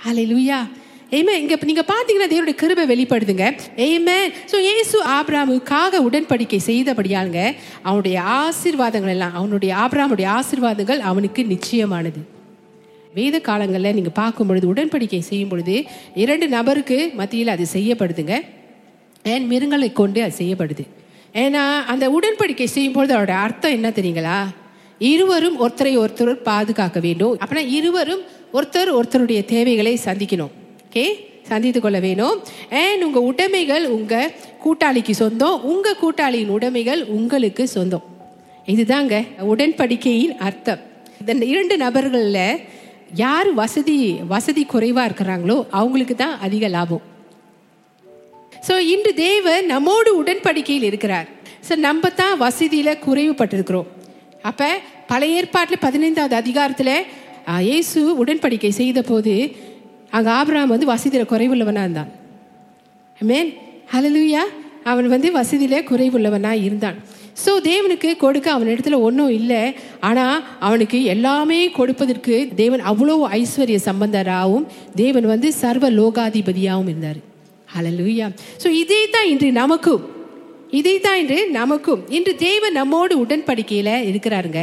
ஹalleluya 0.07 0.67
ஏமே 1.11 1.31
இங்கே 1.31 1.59
நீங்கள் 1.63 1.85
பார்த்தீங்கன்னா 1.85 2.31
தேவனுடைய 2.33 2.55
கிருபை 2.55 2.85
வெளிப்படுதுங்க. 2.93 3.59
ஏமே 3.77 4.33
ஸோ 4.51 4.57
ஏசு 4.61 5.03
ஆபிரகாமுக்காக 5.05 6.01
உடன்படிக்கை 6.11 6.59
செய்தபடியாங்க 6.67 7.55
அவனுடைய 7.83 8.21
ஆசீர்வாதங்கள் 8.21 9.09
எல்லாம் 9.09 9.35
அவனுடைய 9.35 9.75
ஆபிரகாமுடைய 9.75 10.27
ஆசீர்வாதங்கள் 10.27 10.99
அவனுக்கு 10.99 11.45
நிச்சயமானது. 11.45 12.41
வேத 13.15 13.39
காலங்களில் 13.39 13.95
நீங்கள் 13.95 14.13
பார்க்கும் 14.15 14.47
பொழுது 14.47 14.75
உடன்படிக்கை 14.75 15.19
செய்யும் 15.19 15.49
பொழுது 15.49 15.85
இரண்டு 16.15 16.49
நபருக்கு 16.49 17.11
மத்தியில் 17.15 17.49
அது 17.49 17.67
செய்யப்படுதுங்க. 17.73 18.41
ஏன்? 19.23 19.47
மிருங்களை 19.47 19.93
கொண்டு 19.93 20.23
அது 20.23 20.35
செய்யப்படுது. 20.39 20.87
ஏன்னா 21.35 21.85
அந்த 21.85 22.11
உடன்படிக்கை 22.11 22.65
செய்யும் 22.65 22.93
பொழுது 22.93 23.17
அதோட 23.17 23.31
அர்த்தம் 23.31 23.71
என்ன 23.71 23.89
தெரியுங்களா? 23.89 24.45
இருவரும் 24.99 25.69
ஒருத்தரை 25.69 25.99
ஒருத்தர் 25.99 26.33
பாதுகாக்க 26.33 27.01
வேண்டும். 27.01 27.39
அப்படின்னா 27.39 27.69
இருவரும் 27.69 28.21
ஒருத்தர் 28.53 29.01
ஒருத்தருடைய 29.01 29.45
தேவைகளை 29.45 29.99
சந்திக்கணும். 30.05 30.51
ஓகே? 30.91 31.05
சந்தித்து 31.43 31.81
கொள்ள 31.81 32.01
வேணும். 32.01 32.43
ஏன்? 32.71 33.03
உங்கள் 33.03 33.23
உடைமைகள் 33.23 33.87
உங்கள் 33.87 34.33
கூட்டாளிக்கு 34.59 35.11
சொந்தம். 35.11 35.65
உங்கள் 35.65 35.97
கூட்டாளியின் 35.97 36.51
உடைமைகள் 36.51 37.05
உங்களுக்கு 37.05 37.69
சொந்தம். 37.69 38.03
இதுதாங்க 38.67 39.27
உடன்படிக்கையின் 39.39 40.37
அர்த்தம். 40.37 40.79
இந்த 41.27 41.45
இரண்டு 41.45 41.77
நபர்களில் 41.77 42.59
யார் 43.21 43.49
வசதி 43.61 43.97
வசதி 44.33 44.63
குறைவாக 44.73 45.07
இருக்கிறாங்களோ 45.09 45.57
அவங்களுக்கு 45.79 46.15
தான் 46.17 46.37
அதிக 46.47 46.69
லாபம். 46.75 47.03
ஸோ 48.67 48.75
இன்று 48.95 49.13
தேவன் 49.27 49.65
நம்மோடு 49.73 50.11
உடன்படிக்கையில் 50.21 50.87
இருக்கிறார். 50.91 51.29
ஸோ 51.67 51.73
நம்ம 51.87 52.11
தான் 52.21 52.37
வசதியில் 52.45 53.01
குறைவுபட்டிருக்கிறோம். 53.07 53.89
அப்போ 54.51 54.69
பழைய 55.11 55.41
ஏற்பாட்டில் 55.41 55.85
பதினைந்தாவது 55.87 56.35
அதிகாரத்தில் 56.43 56.95
இயேசு 57.69 58.01
உடன்படிக்கை 58.23 58.73
செய்த 58.81 58.99
போது 59.11 59.35
அங்கே 60.17 60.31
ஆபராம் 60.39 60.73
வந்து 60.75 60.87
வசதியில் 60.95 61.31
குறைவுள்ளவனாக 61.33 61.87
இருந்தான். 61.87 62.11
மேன் 63.31 63.51
ஹலலூயா 63.95 64.43
அவன் 64.91 65.09
வந்து 65.15 65.29
வசதியில் 65.39 65.87
குறைவுள்ளவனாக 65.91 66.65
இருந்தான். 66.69 66.99
ஸோ 67.45 67.53
தேவனுக்கு 67.71 68.11
கொடுக்க 68.23 68.49
அவன் 68.55 68.71
இடத்துல 68.73 68.99
ஒன்றும் 69.07 69.35
இல்லை. 69.39 69.61
ஆனால் 70.09 70.39
அவனுக்கு 70.67 70.99
எல்லாமே 71.15 71.61
கொடுப்பதற்கு 71.79 72.37
தேவன் 72.63 72.83
அவ்வளோ 72.91 73.17
ஐஸ்வர்ய 73.41 73.79
சம்பந்தராகவும் 73.89 74.67
தேவன் 75.03 75.27
வந்து 75.33 75.51
சர்வ 75.63 75.91
லோகாதிபதியாகவும் 75.99 76.91
இருந்தார். 76.93 77.21
ஹalleluya 77.75 78.27
ஸோ 78.63 78.69
இதே 78.83 79.03
தான் 79.15 79.29
இன்று 79.33 79.49
நமக்கும் 79.63 80.03
இதை 80.81 80.95
தான் 81.07 81.19
இன்று 81.23 81.39
நமக்கும் 81.59 82.03
இன்று 82.17 82.33
தேவன் 82.49 82.79
நம்மோடு 82.81 83.15
உடன்படிக்கையில் 83.25 83.95
இருக்கிறாருங்க. 84.11 84.61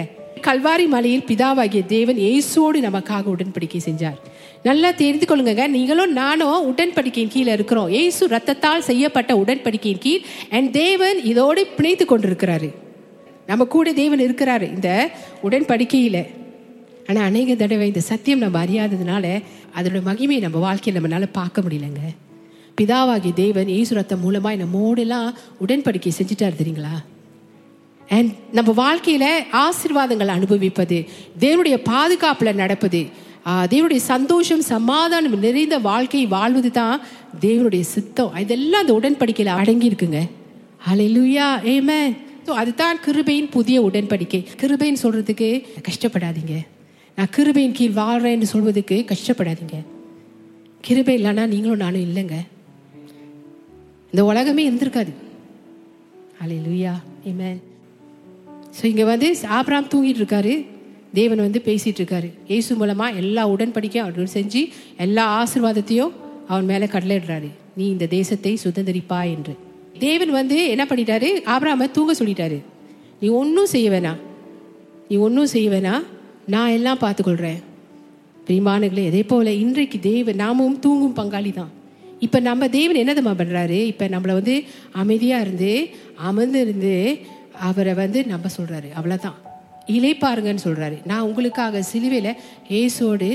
கல்வாரி 0.47 0.85
மலையில் 0.93 1.25
பிதாவாகிய 1.29 1.81
தேவன் 1.95 2.19
இயேசுவோடு 2.25 2.79
நமக்காக 2.87 3.25
உடன்படிக்கை 3.35 3.81
செஞ்சார். 3.87 4.19
நல்லா 4.63 4.91
தெரிந்து 4.91 5.25
கொள்ளுங்க 5.29 5.67
நீங்களும் 5.67 6.11
நானும் 6.11 6.65
உடன்படிக்கையின் 6.71 7.33
கீழே 7.33 7.51
இருக்கிறோம். 7.51 7.89
ஏசு 7.89 8.27
ரத்தத்தால் 8.27 8.87
செய்யப்பட்ட 8.89 9.35
உடன்படிக்கையின் 9.35 10.03
கீழ் 10.05 10.25
அண்ட் 10.49 10.71
தேவன் 10.71 11.19
இதோடு 11.23 11.67
பிணைத்து 11.77 12.05
கொண்டிருக்கிறாரு. 12.05 12.69
நம்ம 13.47 13.65
கூட 13.65 13.93
தேவன் 13.93 14.19
இருக்கிறாரு 14.19 14.65
இந்த 14.75 14.89
உடன்படிக்கையில். 15.43 16.21
ஆனால் 17.07 17.23
அநேக 17.23 17.55
தடவை 17.55 17.87
இந்த 17.87 17.99
சத்தியம் 17.99 18.39
நம்ம 18.39 18.63
அறியாததுனால 18.63 19.25
அதோட 19.77 19.99
மகிமையை 20.09 20.39
நம்ம 20.39 20.57
வாழ்க்கையில் 20.57 21.01
நம்மளால் 21.01 21.27
பார்க்க 21.31 21.61
முடியலங்க. 21.61 22.03
பிதாவாகிய 22.81 23.33
தேவன் 23.33 23.67
ஏசு 23.67 23.95
ரத்தம் 23.95 24.19
மூலமாக 24.19 24.59
நம்மோடெல்லாம் 24.63 25.29
உடன்படிக்கை 25.67 26.11
செஞ்சுட்டார் 26.19 26.59
தெரியுங்களா? 26.61 26.93
அண்ட் 28.09 28.31
நம்ம 28.51 28.71
வாழ்க்கையில் 28.71 29.43
ஆசிர்வாதங்களை 29.63 30.33
அனுபவிப்பது 30.37 31.05
தேவனுடைய 31.39 31.77
பாதுகாப்பில் 31.83 32.59
நடப்பது 32.61 33.01
தேவனுடைய 33.71 34.01
சந்தோஷம் 34.13 34.63
சமாதானம் 34.73 35.43
நிறைந்த 35.45 35.75
வாழ்க்கை 35.89 36.23
வாழ்வது 36.35 36.71
தான் 36.79 36.97
தேவனுடைய 37.45 37.83
சித்தம். 37.95 38.33
இதெல்லாம் 38.43 38.83
அந்த 38.83 38.93
உடன்படிக்கையில் 38.99 39.57
அடங்கி 39.59 39.89
இருக்குங்க 39.91 40.21
ஹalleluya 40.87 41.47
ஆமென் 41.75 42.11
ஸோ 42.45 42.51
அதுதான் 42.61 42.99
கிருபையின் 43.05 43.49
புதிய 43.55 43.77
உடன்படிக்கை. 43.87 44.39
கிருபைன்னு 44.61 45.01
சொல்கிறதுக்கு 45.03 45.49
கஷ்டப்படாதீங்க. 45.87 46.55
நான் 47.17 47.31
கிருபையின் 47.35 47.75
கீழ் 47.77 47.97
வாழ்கிறேன்னு 48.01 48.47
சொல்வதுக்கு 48.53 48.97
கஷ்டப்படாதீங்க. 49.11 49.77
கிருபை 50.87 51.15
இல்லைன்னா 51.19 51.45
நீங்களும் 51.53 51.83
நானும் 51.85 52.05
இல்லைங்க. 52.07 52.37
இந்த 54.11 54.21
உலகமே 54.31 54.63
இருந்திருக்காது. 54.69 55.11
ஹalleluya 56.41 56.93
ஏமே 57.29 57.51
ஸோ 58.77 58.83
இங்கே 58.91 59.05
வந்து 59.13 59.27
ஆப்ராம் 59.57 59.89
தூங்கிட்டு 59.93 60.21
இருக்காரு. 60.23 60.53
தேவன் 61.13 61.37
வந்து 61.37 61.61
பேசிகிட்டு 61.65 62.01
இருக்காரு 62.01 62.29
இயேசு 62.47 62.75
மூலமாக 62.75 63.11
எல்லா 63.11 63.47
உடன்படிக்கையும் 63.49 64.07
அவர் 64.07 64.35
செஞ்சு 64.35 64.61
எல்லா 64.97 65.23
ஆசீர்வாதத்தையும் 65.39 66.13
அவன் 66.47 66.65
மேலே 66.65 66.85
கடலிடுறாரு 66.85 67.49
நீ 67.77 67.89
இந்த 67.89 68.05
தேசத்தை 68.05 68.59
சுதந்திரிப்பா 68.63 69.19
என்று. 69.35 69.53
தேவன் 69.99 70.31
வந்து 70.31 70.69
என்ன 70.69 70.83
பண்ணிட்டாரு? 70.85 71.29
ஆபராம 71.45 71.91
தூங்க 71.91 72.13
சொல்லிட்டாரு. 72.13 72.59
நீ 73.19 73.27
ஒன்றும் 73.27 73.65
செய்ய 73.65 73.89
வேணாம். 73.89 74.19
நீ 75.09 75.17
ஒன்றும் 75.17 75.45
செய்ய 75.45 75.69
வேணாம். 75.69 76.03
நான் 76.47 76.69
எல்லாம் 76.69 77.01
பார்த்துக்கொள்கிறேன் 77.01 77.59
பிரிமானுகளே 78.47 79.07
அதே 79.07 79.23
போல் 79.23 79.59
இன்றைக்கு 79.63 79.99
தேவன் 79.99 80.35
நாமும் 80.35 80.79
தூங்கும் 80.79 81.17
பங்காளி 81.19 81.53
தான். 81.53 81.71
இப்போ 82.19 82.39
நம்ம 82.39 82.69
தேவன் 82.69 83.01
என்னதம்மா 83.01 83.33
பண்ணுறாரு 83.41 83.79
இப்போ 83.91 84.07
நம்மளை 84.07 84.33
வந்து 84.33 84.63
அமைதியாக 84.91 85.41
இருந்து 85.41 85.89
அமர்ந்து 86.15 86.59
இருந்து 86.59 87.19
அவரை 87.59 87.93
வந்து 87.93 88.25
நம்ப 88.25 88.49
சொல்கிறாரு 88.57 88.89
அவ்வளோதான் 88.95 89.37
இழைப்பாருங்கன்னு 89.95 90.65
சொல்கிறாரு 90.67 90.97
நான் 91.05 91.27
உங்களுக்காக 91.29 91.81
சிலுவையில் 91.91 92.33
இயேசோடு 92.69 93.29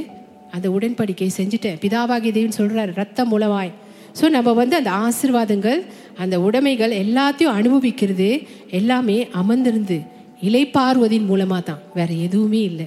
அந்த 0.50 0.66
உடன்படிக்கை 0.70 1.28
செஞ்சுட்டேன். 1.38 1.78
பிதாவாகிய 1.84 2.32
தேவன் 2.32 2.58
சொல்கிறாரு 2.58 2.92
ரத்தம் 2.94 3.30
மூலமாய் 3.32 3.73
ஸோ 4.20 4.28
நம்ம 4.28 4.52
வந்து 4.52 4.76
அந்த 4.76 4.90
ஆசீர்வாதங்கள் 5.04 5.80
அந்த 6.16 6.40
உடைமைகள் 6.40 6.92
எல்லாத்தையும் 7.04 7.54
அனுபவிக்கிறது 7.58 8.28
எல்லாமே 8.70 9.16
அமர்ந்திருந்து 9.40 9.99
இலைப்பார்வதின் 10.42 11.26
மூலமாக 11.30 11.61
தான். 11.61 11.80
வேறு 11.94 12.14
எதுவுமே 12.23 12.61
இல்லை. 12.70 12.87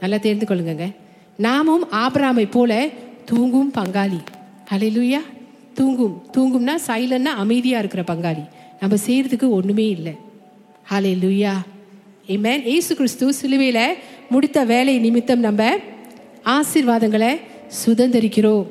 நல்லா 0.00 0.16
தெரிந்து 0.16 0.46
கொள்ளுங்க 0.48 0.86
நாமும் 1.36 1.84
ஆபராமை 1.90 2.50
போல 2.50 2.88
தூங்கும் 3.24 3.70
பங்காளி. 3.74 4.20
ஹalleluya. 4.70 5.20
தூங்கும். 5.74 6.16
தூங்கும்னா 6.36 6.74
சைலன்னா 6.86 7.32
அமைதியாக 7.42 7.82
இருக்கிற 7.84 8.02
பங்காளி. 8.10 8.44
நம்ம 8.80 8.96
செய்கிறதுக்கு 9.06 9.48
ஒன்றுமே 9.48 9.88
இல்லை. 9.88 10.14
ஹalleluya. 10.90 11.52
ஆமென் 12.28 12.62
இயேசு 12.70 12.92
கிறிஸ்து 12.98 13.26
சிலுவையில் 13.38 13.96
முடித்த 14.32 14.58
வேலை 14.64 14.92
நிமித்தம் 14.98 15.42
நம்ம 15.46 15.62
ஆசீர்வாதங்களை 16.56 17.30
சுதந்திரிக்கிறோம் 17.80 18.66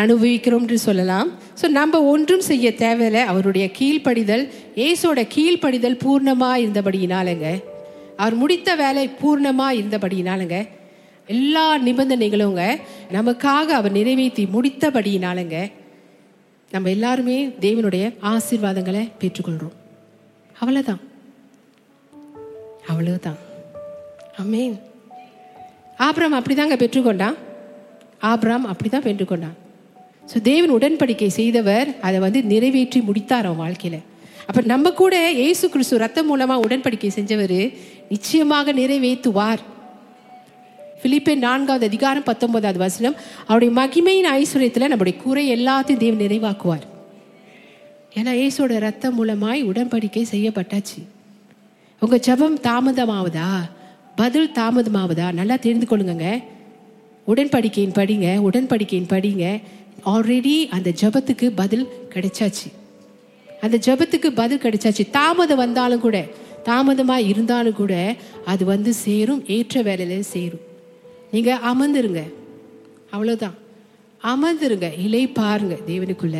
அனுபவிக்கிறோம்னு 0.00 0.78
சொல்லலாம். 0.86 1.28
ஸோ 1.60 1.66
நம்ம 1.78 2.00
ஒன்றும் 2.12 2.44
செய்ய 2.48 2.74
தேவையில்லை. 2.74 3.22
அவருடைய 3.32 3.66
கீழ்ப்படிதல் 3.78 4.44
இயேசோட 4.82 5.18
கீழ்ப்படிதல் 5.34 5.96
பூர்ணமாக 6.04 6.60
இருந்தபடியினாலங்க. 6.64 7.46
அவர் 8.22 8.36
முடித்த 8.42 8.68
வேலை 8.82 9.06
பூர்ணமாக 9.22 9.78
இருந்தபடியினாலங்க. 9.80 10.58
எல்லா 11.36 11.66
நிபந்தனைகளுங்க 11.86 12.62
நமக்காக 13.16 13.68
அவர் 13.80 13.96
நிறைவேற்றி 13.98 14.46
முடித்தபடியினாலங்க 14.56 15.56
நம்ம 16.70 16.90
எல்லாருமே 16.90 17.38
தேவனுடைய 17.66 18.04
ஆசீர்வாதங்களை 18.34 19.04
பெற்றுக்கொள்கிறோம். 19.22 19.76
அவ்வளோதான் 20.60 21.02
அவ்வளவுதான். 22.90 23.38
அமேன் 24.42 24.76
ஆப்ராம் 26.06 26.36
அப்படிதாங்க 26.38 26.76
பெற்றுக்கொண்டான். 26.82 27.36
ஆப்ராம் 28.30 28.66
அப்படிதான் 28.72 29.06
பெற்றுக்கொண்டான். 29.06 29.56
ஸோ 30.30 30.36
தேவன் 30.50 30.74
உடன்படிக்கை 30.78 31.30
செய்தவர் 31.38 31.88
அதை 32.06 32.18
வந்து 32.26 32.40
நிறைவேற்றி 32.52 33.00
முடித்தார் 33.08 33.48
அவன் 33.48 33.62
வாழ்க்கையில. 33.64 33.98
அப்ப 34.48 34.60
நம்ம 34.72 34.90
கூட 35.00 35.14
இயேசு 35.42 35.64
கிறிஸ்து 35.74 36.02
ரத்தம் 36.04 36.28
மூலமா 36.30 36.56
உடன்படிக்கை 36.66 37.10
செஞ்சவர் 37.18 37.58
நிச்சயமாக 38.12 38.72
நிறைவேற்றுவார். 38.80 39.62
பிலிப்பே 41.02 41.34
நான்காவது 41.46 41.84
அதிகாரம் 41.90 42.28
பத்தொன்பதாவது 42.28 42.80
வசனம் 42.84 43.16
அவருடைய 43.48 43.72
மகிமையின் 43.80 44.28
ஐஸ்வர்யத்தில் 44.38 44.90
நம்முடைய 44.92 45.16
குறை 45.24 45.44
எல்லாத்தையும் 45.56 46.02
தேவன் 46.04 46.22
நிறைவாக்குவார். 46.24 46.86
ஏன்னா 48.18 48.32
ஏசோட 48.44 48.78
ரத்தம் 48.86 49.16
மூலமாய் 49.18 49.68
உடன்படிக்கை 49.70 50.24
செய்யப்பட்டாச்சு. 50.34 51.00
உங்கள் 52.00 52.18
ஜெபம் 52.18 52.60
தாமதமாவதா? 52.62 53.70
பதில் 54.16 54.52
தாமதமாவதா? 54.54 55.32
நல்லா 55.32 55.56
தெரிந்து 55.56 55.86
கொள்ளுங்க 55.90 56.42
உடன்படிக்கையின் 57.26 57.92
படிங்க 57.92 58.38
உடன்படிக்கையின் 58.38 59.08
படிங்க. 59.08 59.62
ஆல்ரெடி 60.06 60.68
அந்த 60.68 60.92
ஜெபத்துக்கு 61.00 61.52
பதில் 61.54 61.88
கிடைச்சாச்சு. 62.10 62.68
அந்த 63.60 63.78
ஜெபத்துக்கு 63.86 64.26
பதில் 64.26 64.58
கிடைச்சாச்சு. 64.58 65.10
தாமதம் 65.10 65.56
வந்தாலும் 65.56 66.00
கூட 66.00 66.26
தாமதமாக 66.62 67.20
இருந்தாலும் 67.20 67.74
கூட 67.74 68.16
அது 68.44 68.64
வந்து 68.64 68.92
சேரும் 68.92 69.46
ஏற்ற 69.46 69.82
வேலையில் 69.82 70.22
சேரும். 70.22 70.64
நீங்கள் 71.30 71.58
அமர்ந்துருங்க. 71.58 72.22
அவ்வளோதான் 73.12 73.56
அமர்ந்துருங்க 74.24 74.98
இலை 74.98 75.26
பாருங்க 75.26 75.76
தேவனுக்குள்ள. 75.86 76.36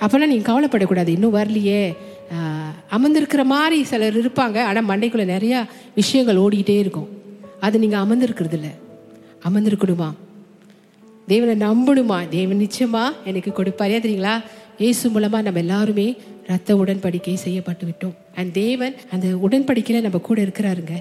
அப்போல்லாம் 0.00 0.26
நீங்கள் 0.26 0.54
கவலைப்படக்கூடாது. 0.54 1.08
இன்னும் 1.08 1.34
வரலையே. 1.34 1.96
அமர்ந்திருக்கிற 2.90 3.44
மாதிரி 3.44 3.82
சிலர் 3.82 4.20
இருப்பாங்க. 4.22 4.58
ஆனால் 4.68 4.88
மண்டைக்குள்ளே 4.88 5.26
நிறையா 5.34 5.66
விஷயங்கள் 5.94 6.36
ஓடிக்கிட்டே 6.36 6.78
இருக்கும். 6.78 7.08
அது 7.60 7.78
நீங்கள் 7.78 8.02
அமர்ந்திருக்கிறது 8.04 8.52
இல்லை 8.52 8.70
அமர்ந்திருக்கணுமா? 9.48 10.12
தேவனை 11.28 11.54
நம்பணுமா? 11.68 12.28
தேவன் 12.28 12.62
நிச்சயமா 12.64 13.04
எனக்கு 13.24 13.50
கொடுப்பாரே. 13.50 13.98
தெரியுங்களா? 14.04 14.42
இயேசு 14.78 15.10
மூலமாக 15.10 15.42
நம்ம 15.42 15.58
எல்லாருமே 15.58 16.16
ரத்த 16.46 16.76
உடன்படிக்கை 16.76 17.34
செய்யப்பட்டு 17.34 17.86
விட்டோம். 17.86 18.14
அண்ட் 18.34 18.52
தேவன் 18.52 18.94
அந்த 19.10 19.26
உடன்படிக்கையில் 19.46 20.06
நம்ம 20.06 20.18
கூட 20.18 20.42
இருக்கிறாருங்க. 20.42 20.94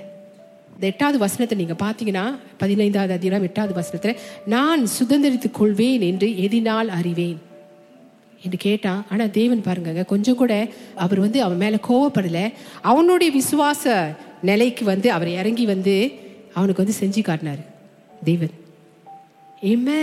இந்த 0.75 0.85
எட்டாவது 0.87 1.17
வசனத்தை 1.17 1.57
நீங்கள் 1.57 1.81
பார்த்தீங்கன்னா 1.83 2.35
பதினைந்தாவது 2.57 3.13
அதிகாரம் 3.13 3.47
எட்டாவது 3.47 3.73
வசனத்தில் 3.73 4.19
நான் 4.45 4.87
சுதந்திரித்துக் 4.99 5.57
கொள்வேன் 5.59 6.01
என்று 6.01 6.27
எதினால் 6.27 6.87
அறிவேன். 6.87 7.39
என்று 8.43 8.57
கேட்டான். 8.57 9.01
ஆனா 9.11 9.25
தேவன் 9.39 9.65
பாருங்க 9.67 10.03
கொஞ்சம் 10.13 10.39
கூட 10.41 10.53
அவர் 11.05 11.19
வந்து 11.25 11.39
அவன் 11.45 11.61
மேல 11.63 11.79
கோவப்படல. 11.89 12.39
அவனுடைய 12.81 13.29
விசுவாச 13.39 13.93
நிலைக்கு 14.41 14.85
வந்து 14.85 15.07
அவர் 15.11 15.31
இறங்கி 15.39 15.65
வந்து 15.65 15.95
அவனுக்கு 16.53 16.83
வந்து 16.83 16.99
செஞ்சு 17.01 17.21
காட்டினார். 17.23 17.63
தேவன். 18.23 18.53
ஏமே 19.61 19.99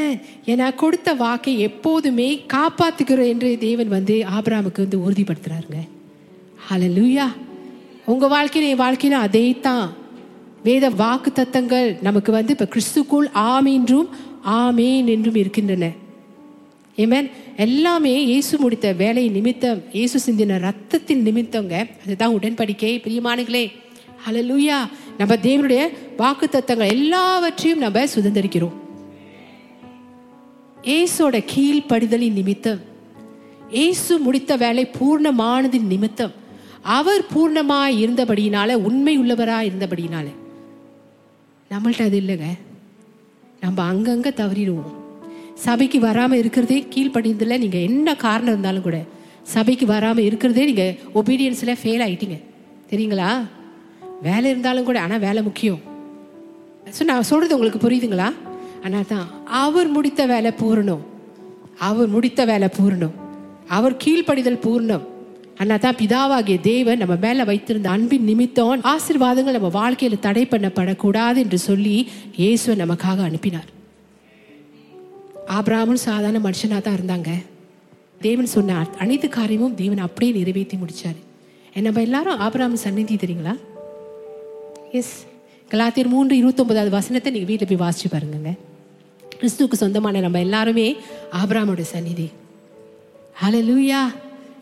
ஏன்னா 0.47 0.67
கொடுத்த 0.75 1.09
வாக்கை 1.15 1.55
எப்போதுமே 1.61 2.29
காப்பாத்துக்கிறோம் 2.53 3.33
என்று 3.35 3.49
தேவன் 3.59 3.91
வந்து 3.97 4.17
ஆபராமுக்கு 4.37 4.85
வந்து 4.85 5.03
உறுதிப்படுத்துறாருங்க. 5.07 5.81
லூயா 6.97 7.27
உங்க 8.13 8.27
வாழ்க்கையில 8.35 8.69
என் 8.73 8.81
வாழ்க்கையில 8.81 9.17
அதே 9.27 9.47
தான் 9.67 9.87
வேத 10.63 10.89
வாக்கு 11.03 11.31
தத்தங்கள் 11.33 11.89
நமக்கு 12.03 12.31
வந்து 12.33 12.55
இப்ப 12.57 12.69
கிறிஸ்துக்குள் 12.75 13.29
ஆமீன்றும் 13.53 14.09
ஆமேன் 14.45 15.07
என்றும் 15.15 15.39
இருக்கின்றன. 15.43 15.87
ஏமேன் 16.97 17.31
எல்லாமே 17.57 18.25
இயேசு 18.25 18.59
முடித்த 18.59 18.93
வேலை 18.93 19.29
நிமித்தம் 19.29 19.83
இயேசு 19.93 20.33
சிந்தின 20.33 20.59
ரத்தத்தின் 20.67 21.23
நிமித்தங்க. 21.23 21.89
அதுதான் 22.05 22.35
உடன்படிக்கை. 22.35 22.93
பிரியமானங்களே 23.07 23.73
ஹலலூயா 24.27 24.79
நம்ம 25.19 25.35
தேவனுடைய 25.35 25.89
வாக்கு 26.17 26.49
தத்தங்கள் 26.53 26.89
எல்லாவற்றையும் 26.89 27.79
நம்ம 27.79 28.05
சுதந்திரிக்கிறோம். 28.05 28.77
இயேசோட 30.83 31.45
கீழ்ப்படிதலின் 31.55 32.33
நிமித்தம் 32.33 32.81
இயேசு 33.71 34.19
முடித்த 34.19 34.57
வேலை 34.57 34.91
பூர்ணமானதின் 35.01 35.87
நிமித்தம் 35.87 36.33
அவர் 36.83 37.25
பூர்ணமாய் 37.35 37.99
இருந்தபடியினால 38.05 38.75
உண்மை 38.75 39.21
உள்ளவராய் 39.21 39.71
இருந்தபடியினால. 39.71 40.27
நம்மள்ட்ட 41.71 42.03
அது 42.03 42.21
இல்லைங்க. 42.21 42.49
நம்ம 43.61 43.93
அங்கங்க 43.93 44.31
தவறிடுவோம். 44.41 45.00
சபைக்கு 45.65 45.99
வராமல் 46.09 46.41
இருக்கிறதே 46.43 46.79
கீழ்ப்படிந்ததுல 46.95 47.59
நீங்கள் 47.65 47.87
என்ன 47.89 48.15
காரணம் 48.27 48.53
இருந்தாலும் 48.55 48.87
கூட 48.89 48.99
சபைக்கு 49.55 49.87
வராமல் 49.95 50.27
இருக்கிறதே 50.29 50.65
நீங்கள் 50.71 50.97
ஒபீடியன்ஸில் 51.21 51.79
ஃபெயில் 51.81 52.05
ஆகிட்டீங்க 52.07 52.39
தெரியுங்களா? 52.91 53.31
வேலை 54.27 54.47
இருந்தாலும் 54.53 54.87
கூட 54.89 54.99
ஆனால் 55.07 55.23
வேலை 55.27 55.41
முக்கியம். 55.49 55.81
ஸோ 56.97 57.03
நான் 57.11 57.29
சொல்கிறது 57.31 57.57
உங்களுக்கு 57.57 57.81
புரியுதுங்களா? 57.85 58.29
ஆனால் 58.87 59.09
தான் 59.13 59.27
அவர் 59.63 59.89
முடித்த 59.97 60.21
வேலை 60.33 60.51
பூரணம். 60.61 61.03
அவர் 61.89 62.09
முடித்த 62.15 62.45
வேலை 62.51 62.69
பூரணம். 62.77 63.15
அவர் 63.77 64.01
கீழ்ப்படிதல் 64.05 64.63
பூர்ணம். 64.67 65.05
ஆனால் 65.63 65.83
தான் 65.85 65.99
பிதாவாகிய 66.01 66.59
தேவன் 66.71 67.03
நம்ம 67.03 67.17
மேலே 67.27 67.45
வைத்திருந்த 67.51 67.89
அன்பின் 67.97 68.29
நிமித்தம் 68.31 68.87
ஆசீர்வாதங்கள் 68.93 69.59
நம்ம 69.59 69.71
வாழ்க்கையில் 69.81 70.25
தடை 70.27 70.45
பண்ணப்படக்கூடாது 70.53 71.39
என்று 71.45 71.59
சொல்லி 71.69 71.97
இயேசுவை 72.43 72.77
நமக்காக 72.85 73.23
அனுப்பினார். 73.29 73.69
ஆபிரகாமும் 75.57 76.05
சாதாரண 76.09 76.51
மனுஷனா 76.51 76.81
தான் 76.81 76.99
இருந்தாங்க. 76.99 77.31
தேவன் 78.21 78.47
சொன்ன 78.47 78.87
அனைத்து 78.99 79.29
காரியமும் 79.29 79.75
தேவன் 79.75 79.99
அப்படியே 79.99 80.33
நிறைவேற்றி 80.39 80.77
முடிச்சாரு. 80.77 81.21
நம்ம 81.83 82.01
எல்லாரும் 82.01 82.39
ஆபிரகாம் 82.39 82.77
சந்நிதி 82.77 83.15
தெரியுங்களா? 83.15 83.55
எஸ் 84.93 85.27
கலாத்தியர் 85.71 86.13
மூன்று 86.15 86.37
இருபத்தொன்பதாவது 86.37 86.91
வசனத்தை 86.91 87.33
நீங்க 87.33 87.47
வீட்டில் 87.47 87.71
போய் 87.71 87.89
வாசிச்சு 87.89 88.09
பாருங்க 88.11 88.53
கிறிஸ்துவுக்கு 89.41 89.73
சொந்தமான 89.73 90.21
நம்ம 90.21 90.39
எல்லாருமே 90.39 90.97
ஆபிராமோட 91.33 91.81
சந்நிதி. 91.81 92.29
ஹalleluya 93.43 94.01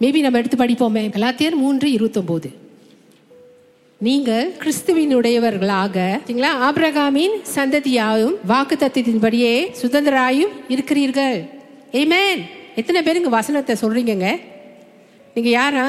மேபி 0.01 0.21
நம்ம 0.21 0.39
எடுத்து 0.39 0.57
படிப்போமே. 0.57 1.03
கலாத்தியர் 1.17 1.61
மூன்று 1.65 1.93
இருபத்தொன்பது 1.93 2.51
நீங்கள் 4.07 4.51
கிறிஸ்துவினுடையவர்களாக 4.63 5.97
சரிங்களா? 6.27 6.51
ஆபிரகாமின் 6.67 7.35
சந்ததியாயும் 7.55 8.37
வாக்கு 8.51 8.75
தத்துவத்தின்படியே 8.77 9.55
சுதந்திராயும் 9.81 10.53
இருக்கிறீர்கள். 10.75 11.39
ஏமேன் 12.01 12.43
எத்தனை 12.81 13.03
பேர் 13.03 13.19
இங்கே 13.21 13.33
வசனத்தை 13.39 13.77
சொல்றீங்கங்க? 13.83 14.29
நீங்கள் 15.35 15.57
யாரா? 15.61 15.89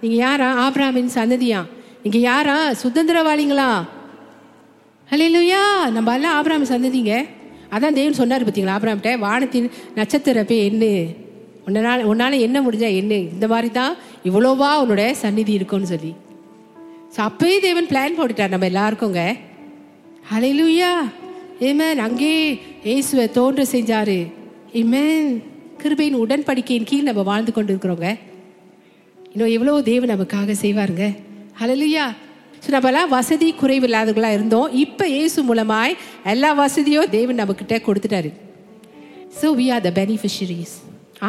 நீங்கள் 0.00 0.22
யாரா? 0.26 0.48
ஆபிரகாமின் 0.64 1.14
சந்ததியா? 1.18 1.60
நீங்கள் 2.02 2.26
யாரா? 2.30 2.58
சுதந்திரவாளிங்களா? 2.82 3.70
ஹalleluya 5.12 5.62
நம்ம 5.96 6.14
எல்லாம் 6.18 6.36
ஆபிரகாம் 6.38 6.70
சந்ததிங்க. 6.74 7.14
அதான் 7.74 7.96
தேவன் 7.98 8.20
சொன்னார் 8.22 8.44
பார்த்தீங்களா 8.44 8.78
ஆபிராமிட்ட 8.78 9.18
வானத்தின் 9.26 9.72
நட்சத்திர 9.94 10.44
பே 10.44 10.64
என்ன? 10.70 10.84
உன்னால 11.68 12.08
உன்னால 12.12 12.38
என்ன 12.46 12.58
முடிஞ்சா 12.66 12.90
என்ன? 13.02 13.14
இந்த 13.34 13.46
மாதிரி 13.46 13.70
தான் 13.70 13.94
இவ்வளோவா 14.24 14.70
உன்னோட 14.84 15.04
சந்நிதி 15.24 15.52
இருக்கும்னு 15.52 15.86
சொல்லி. 15.86 16.12
ஸோ 17.14 17.18
அப்பயே 17.28 17.56
தேவன் 17.66 17.88
பிளான் 17.90 18.16
போட்டுட்டார் 18.16 18.52
நம்ம 18.54 18.66
எல்லாருக்குங்க. 18.72 19.22
ஹalleluya 20.30 20.90
ஏமேன் 21.68 22.00
அங்கே 22.06 22.32
இயேசுவை 22.88 23.24
தோன்ற 23.36 23.62
செஞ்சாரு. 23.74 24.18
ஏமேன் 24.80 25.28
கிருபையின் 25.82 26.18
உடன்படிக்கையின் 26.22 26.88
கீழ் 26.90 27.08
நம்ம 27.08 27.22
வாழ்ந்து 27.30 27.52
கொண்டு 27.56 27.72
இருக்கிறோங்க 27.72 28.08
இன்னும் 29.32 29.52
எவ்வளோ 29.56 29.74
தேவன் 29.88 30.12
நமக்காக 30.12 30.56
செய்வாருங்க. 30.64 31.06
ஹலலுயா 31.60 32.04
ஸோ 32.62 32.68
நம்மலாம் 32.74 33.10
வசதி 33.16 33.48
குறைவு 33.60 33.86
இல்லாதவர்களாக 33.88 34.36
இருந்தோம். 34.38 34.68
இப்போ 34.84 35.04
இயேசு 35.16 35.38
மூலமாய் 35.48 35.98
எல்லா 36.32 36.50
வசதியும் 36.62 37.10
தேவன் 37.16 37.38
நம்மக்கிட்ட 37.40 37.76
கொடுத்துட்டாரு. 37.86 38.30
So 39.40 39.46
we 39.60 39.66
are 39.74 39.84
the 39.86 39.90
beneficiaries 40.00 40.76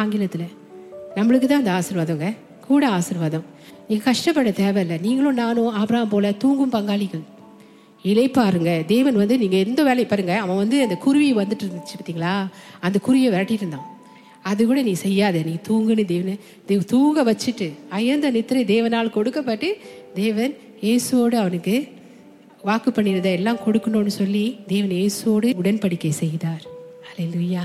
ஆங்கிலத்தில். 0.00 0.48
நம்மளுக்கு 1.18 1.46
தான் 1.46 1.62
அந்த 1.62 1.72
ஆசீர்வாதங்க. 1.78 2.28
கூட 2.68 2.84
ஆசீர்வாதம். 2.98 3.46
நீங்கள் 3.90 4.08
கஷ்டப்பட 4.08 4.50
தேவையில்லை. 4.62 4.96
நீங்களும் 5.04 5.38
நானும் 5.42 5.70
ஆபிரகாம் 5.78 6.10
போல 6.12 6.32
தூங்கும் 6.42 6.74
பங்காளிகள். 6.74 7.24
இழைப்பாருங்க 8.10 8.86
தேவன் 8.92 9.16
வந்து 9.20 9.36
நீங்கள் 9.42 9.62
எந்த 9.66 9.80
வேலையை 9.88 10.06
பாருங்க. 10.10 10.34
அவன் 10.44 10.60
வந்து 10.62 10.76
அந்த 10.84 10.96
குருவி 11.04 11.34
வந்துட்டு 11.38 11.64
இருந்துச்சு 11.66 11.96
பார்த்தீங்களா? 11.98 12.34
அந்த 12.86 12.98
குருவியை 13.06 13.30
விரட்டிட்டு 13.34 13.64
இருந்தான். 13.64 13.88
அது 14.50 14.66
கூட 14.68 14.82
நீ 14.82 14.92
செய்யாத. 15.06 15.42
நீ 15.48 15.54
தூங்குன்னு 15.68 16.04
தேவனை 16.12 16.34
தேவ 16.68 16.80
தூங்க 16.94 17.24
வச்சுட்டு 17.30 17.68
அயர்ந்த 17.98 18.30
நித்திரை 18.36 18.62
தேவனால் 18.74 19.14
கொடுக்கப்பட்டு 19.16 19.70
தேவன் 20.14 20.54
இயேசுவோடு 20.86 21.36
அவனுக்கு 21.42 21.74
வாக்கு 22.68 22.90
பண்ணினதை 22.90 23.32
எல்லாம் 23.38 23.62
கொடுக்கணும்னு 23.66 24.12
சொல்லி 24.20 24.46
தேவன் 24.72 24.96
இயேசுவோடு 25.00 25.48
உடன்படிக்கை 25.62 26.12
செய்தார். 26.24 26.64
அலை 27.10 27.26
லுய்யா 27.34 27.64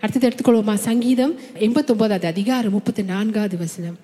அடுத்தது 0.00 0.26
எடுத்துக்கொள்வோமா? 0.28 0.74
சங்கீதம் 0.88 1.34
எண்பத்தொம்போதாவது 1.66 2.28
அதிகாரம் 2.34 2.76
முப்பத்தி 2.78 3.02
நான்காவது 3.02 3.58
வசனம். 3.58 3.98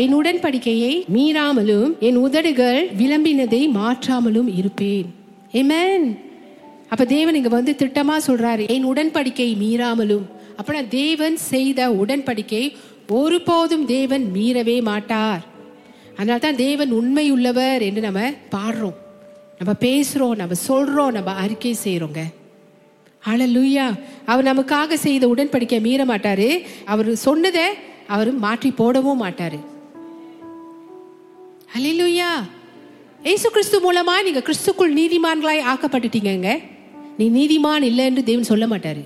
என் 0.00 0.14
உடன்படிக்கையை 0.18 0.94
மீறாமலும் 1.14 1.90
என் 2.06 2.18
உதடுகள் 2.26 2.80
விளம்பினதை 3.00 3.60
மாற்றாமலும் 3.78 4.48
இருப்பேன். 4.58 5.06
ஏமேன் 5.60 6.06
அப்ப 6.92 7.04
தேவன் 7.14 7.36
இங்க 7.38 7.50
வந்து 7.54 7.72
திட்டமா 7.82 8.16
சொல்றாரு 8.26 8.64
என் 8.74 8.86
உடன்படிக்கை 8.90 9.48
மீறாமலும். 9.62 10.26
அப்படின்னா 10.58 10.82
தேவன் 10.88 11.36
செய்த 11.52 11.88
உடன்படிக்கை 12.02 12.62
ஒருபோதும் 13.18 13.84
தேவன் 13.94 14.24
மீறவே 14.36 14.76
மாட்டார். 14.90 15.42
அதனால 16.18 16.38
தான் 16.44 16.60
தேவன் 16.66 16.92
உண்மை 16.98 17.26
உள்ளவர் 17.36 17.82
என்று 17.88 18.00
நம்ம 18.06 18.20
பாடுறோம். 18.54 18.98
நம்ம 19.58 19.72
பேசுறோம் 19.86 20.36
நம்ம 20.42 20.58
சொல்றோம் 20.68 21.16
நம்ம 21.18 21.34
அறிக்கை 21.44 21.74
செய்யறோங்க 21.84 22.22
ஹalleluya 23.26 23.86
அவர் 24.32 24.48
நமக்காக 24.50 25.00
செய்த 25.06 25.24
உடன்படிக்கை 25.34 25.80
மீற 25.86 26.00
மாட்டாரு. 26.04 26.48
அவர் 26.92 27.10
சொன்னதை 27.26 27.66
அவர் 28.14 28.30
மாற்றி 28.44 28.70
போடவும் 28.80 29.22
மாட்டாரு. 29.24 29.58
ஹலிலுயா 31.72 32.28
ஏசு 33.30 33.46
கிறிஸ்து 33.54 33.78
மூலமாக 33.84 34.22
நீங்கள் 34.26 34.44
கிறிஸ்துக்குள் 34.46 34.92
நீதிமான்களாய் 34.98 35.66
ஆக்கப்பட்டுட்டீங்க 35.72 36.50
நீ 37.18 37.24
நீதிமான் 37.36 37.86
இல்லை 37.88 38.04
என்று 38.10 38.22
தேவன் 38.28 38.48
சொல்ல 38.50 38.66
மாட்டார். 38.70 39.00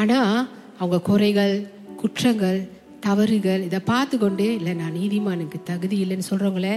ஆனால் 0.00 0.32
அவங்க 0.80 0.98
குறைகள் 1.08 1.54
குற்றங்கள் 2.00 2.58
தவறுகள் 3.06 3.64
இதை 3.68 3.80
பார்த்து 3.90 4.16
கொண்டு 4.18 4.46
இல்லை 4.58 4.72
நான் 4.80 4.96
நீதிமானுக்கு 5.00 5.58
தகுதி 5.70 5.96
இல்லைன்னு 6.04 6.28
சொல்கிறவங்கள 6.30 6.68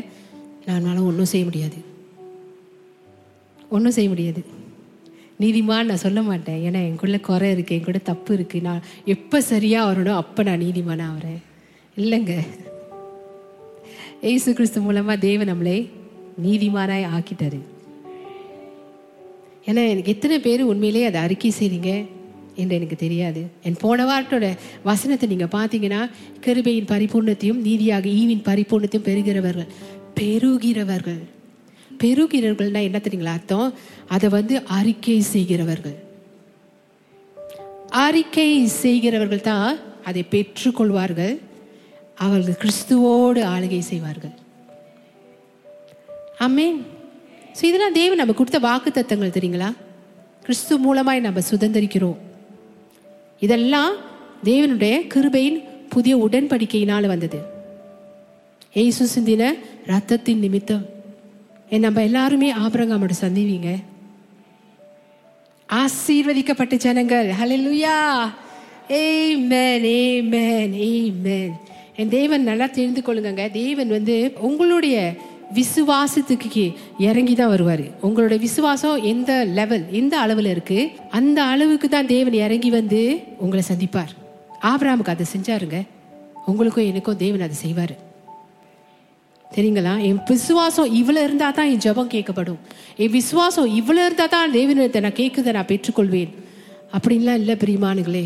நானால 0.67 0.97
ஒன்றும் 1.09 1.31
செய்ய 1.33 1.45
முடியாது. 1.49 1.79
ஒன்றும் 3.75 3.95
செய்ய 3.97 4.09
முடியாது. 4.13 4.43
நீதிமான் 5.43 5.89
நான் 5.91 6.03
சொல்ல 6.05 6.21
மாட்டேன். 6.29 6.59
ஏன்னா 6.67 6.81
எனக்குள்ள 6.87 7.19
குறை 7.29 7.51
இருக்குது 7.55 7.77
என் 7.77 7.87
கூட 7.87 8.01
தப்பு 8.11 8.31
இருக்குது 8.39 8.67
நான் 8.67 8.83
எப்போ 9.15 9.39
சரியாக 9.51 9.87
வரணும் 9.91 10.19
அப்போ 10.23 10.43
நான் 10.49 10.63
நீதிமானாக 10.65 11.13
ஆகிறேன் 11.13 11.41
இல்லைங்க. 12.01 12.35
ஏசு 14.29 14.53
கிறிஸ்து 14.53 14.79
மூலமா 14.81 15.13
தேவன் 15.17 15.49
நம்மளை 15.51 15.77
நீதிமானாய் 16.43 17.05
ஆக்கிட்டாரு. 17.15 17.59
ஏன்னா 19.65 19.81
எனக்கு 19.91 20.13
எத்தனை 20.15 20.39
பேர் 20.39 20.61
உண்மையிலே 20.61 21.05
அதை 21.05 21.21
அறிக்கை 21.21 21.51
செய்றீங்க 21.59 21.91
என்று 22.55 22.75
எனக்கு 22.75 22.95
தெரியாது. 22.95 23.41
என் 23.63 23.79
போன 23.79 24.05
வாரத்தோட 24.09 24.45
வசனத்தை 24.83 25.29
நீங்க 25.29 25.47
பார்த்தீங்கன்னா 25.57 26.01
கருபையின் 26.45 26.91
பரிபூர்ணத்தையும் 26.93 27.61
நீதியாக 27.67 28.09
ஈவின் 28.09 28.45
பரிபூர்ணத்தையும் 28.49 29.07
பெறுகிறவர்கள் 29.09 29.69
பெருகிறவர்கள் 30.19 31.21
பெருகிறவர்கள்னா 32.01 32.81
என்ன 32.87 32.99
தெரியுங்களா 33.03 33.37
அர்த்தம்? 33.37 33.73
அதை 34.07 34.29
வந்து 34.29 34.55
அறிக்கை 34.79 35.21
செய்கிறவர்கள். 35.21 35.97
அறிக்கை 37.89 38.67
செய்கிறவர்கள் 38.67 39.47
தான் 39.51 39.77
அதை 40.03 40.23
பெற்றுக்கொள்வார்கள். 40.29 41.35
அவர்கள் 42.25 42.59
கிறிஸ்துவோடு 42.63 43.41
ஆளுகை 43.53 43.81
செய்வார்கள். 43.91 44.35
அம்மேன் 46.45 46.79
ஸோ 47.57 47.63
இதெல்லாம் 47.69 47.97
தேவன் 47.99 48.21
நம்ம 48.21 48.35
கொடுத்த 48.39 48.59
வாக்கு 48.67 48.89
தத்தங்கள் 48.91 49.35
தெரியுங்களா? 49.37 49.69
கிறிஸ்து 50.45 50.73
மூலமாய் 50.85 51.25
நம்ம 51.25 51.41
சுதந்திரிக்கிறோம். 51.51 52.19
இதெல்லாம் 53.45 53.93
தேவனுடைய 54.49 54.93
கிருபையின் 55.13 55.59
புதிய 55.93 56.13
உடன்படிக்கையினால் 56.25 57.11
வந்தது. 57.13 57.39
ஏசு 58.83 59.05
சிந்தின 59.13 59.43
ரத்தத்தின் 59.91 60.43
நிமித்தம். 60.45 60.85
என் 61.73 61.85
நம்ம 61.85 62.03
எல்லாருமே 62.09 62.49
ஆபரங்காமோட 62.65 63.15
சந்திவீங்க. 63.23 63.69
ஆசீர்வதிக்கப்பட்ட 65.81 66.75
ஜனங்கள். 66.85 67.27
Hallelujah 67.41 67.97
a 68.99 69.03
man 69.51 69.85
a 69.97 69.99
man 70.33 70.73
a 70.87 70.93
man 71.25 71.53
என் 72.01 72.13
தேவன் 72.17 72.47
நல்லா 72.49 72.67
தெரிந்து 72.77 73.01
கொள்ளுங்க 73.07 73.45
தேவன் 73.61 73.89
வந்து 73.97 74.15
உங்களுடைய 74.49 74.95
விசுவாசத்துக்கு 75.57 76.63
இறங்கி 77.07 77.33
தான் 77.35 77.51
வருவார். 77.53 77.83
உங்களோட 78.07 78.35
விசுவாசம் 78.45 79.01
எந்த 79.11 79.31
லெவல் 79.57 79.83
எந்த 79.99 80.13
அளவில் 80.23 80.49
இருக்கு? 80.53 80.77
அந்த 81.19 81.39
அளவுக்கு 81.53 81.87
தான் 81.87 82.11
தேவன் 82.13 82.37
இறங்கி 82.45 82.69
வந்து 82.77 83.01
உங்களை 83.43 83.63
சந்திப்பார். 83.71 84.13
ஆபராமுக்கு 84.71 85.13
அதை 85.15 85.25
செஞ்சாருங்க. 85.33 85.79
உங்களுக்கும் 86.51 86.89
எனக்கும் 86.91 87.21
தேவன் 87.23 87.45
அதை 87.47 87.57
செய்வார். 87.65 87.95
சரிங்களா 89.55 89.93
என் 90.07 90.19
விசுவாசம் 90.33 90.93
இவ்வளோ 90.99 91.21
இருந்தால் 91.27 91.57
தான் 91.57 91.71
என் 91.71 91.85
ஜெபம் 91.85 92.13
கேட்கப்படும். 92.15 92.59
என் 93.03 93.15
விசுவாசம் 93.19 93.71
இவ்வளோ 93.79 94.03
இருந்தால் 94.07 94.35
தான் 94.35 94.53
தேவனத்தை 94.59 95.01
நான் 95.05 95.19
கேட்குதை 95.21 95.53
நான் 95.57 95.71
பெற்றுக்கொள்வேன். 95.71 96.31
அப்படின்லாம் 96.97 97.41
இல்லை 97.41 97.55
பிரியமானுங்களே 97.63 98.25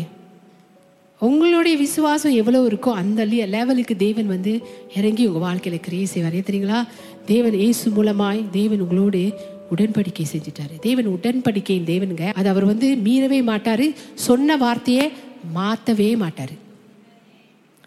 உங்களுடைய 1.20 1.76
விசுவாசம் 1.76 2.32
எவ்வளோ 2.32 2.66
இருக்கோ 2.66 2.92
அந்த 2.92 3.24
லெவலுக்கு 3.24 3.96
தேவன் 3.96 4.26
வந்து 4.26 4.62
இறங்கி 4.96 5.26
உங்கள் 5.26 5.40
வாழ்க்கையில் 5.40 5.80
கிரியை 5.80 6.04
செய்வார். 6.04 6.34
தெரியுங்களா? 6.34 6.86
தேவன் 7.24 7.54
இயேசு 7.54 7.90
மூலமாய் 7.90 8.44
தேவன் 8.50 8.80
உங்களோடு 8.80 9.32
உடன்படிக்கை 9.76 10.24
செஞ்சுட்டாரு. 10.32 10.78
தேவன் 10.80 11.06
உடன்படிக்கையின் 11.06 11.84
தேவனுங்க. 11.84 12.32
அது 12.32 12.48
அவர் 12.48 12.64
வந்து 12.64 12.94
மீறவே 13.04 13.42
மாட்டாரு 13.42 13.92
சொன்ன 14.14 14.56
வார்த்தையை 14.56 15.10
மாற்றவே 15.52 16.16
மாட்டார். 16.16 16.50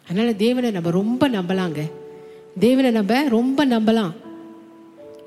அதனால 0.10 0.34
தேவனை 0.34 0.72
நம்ம 0.72 0.92
ரொம்ப 0.92 1.30
நம்பலாங்க. 1.30 1.92
தேவனை 2.60 2.92
நம்ம 2.92 3.28
ரொம்ப 3.28 3.66
நம்பலாம். 3.66 4.12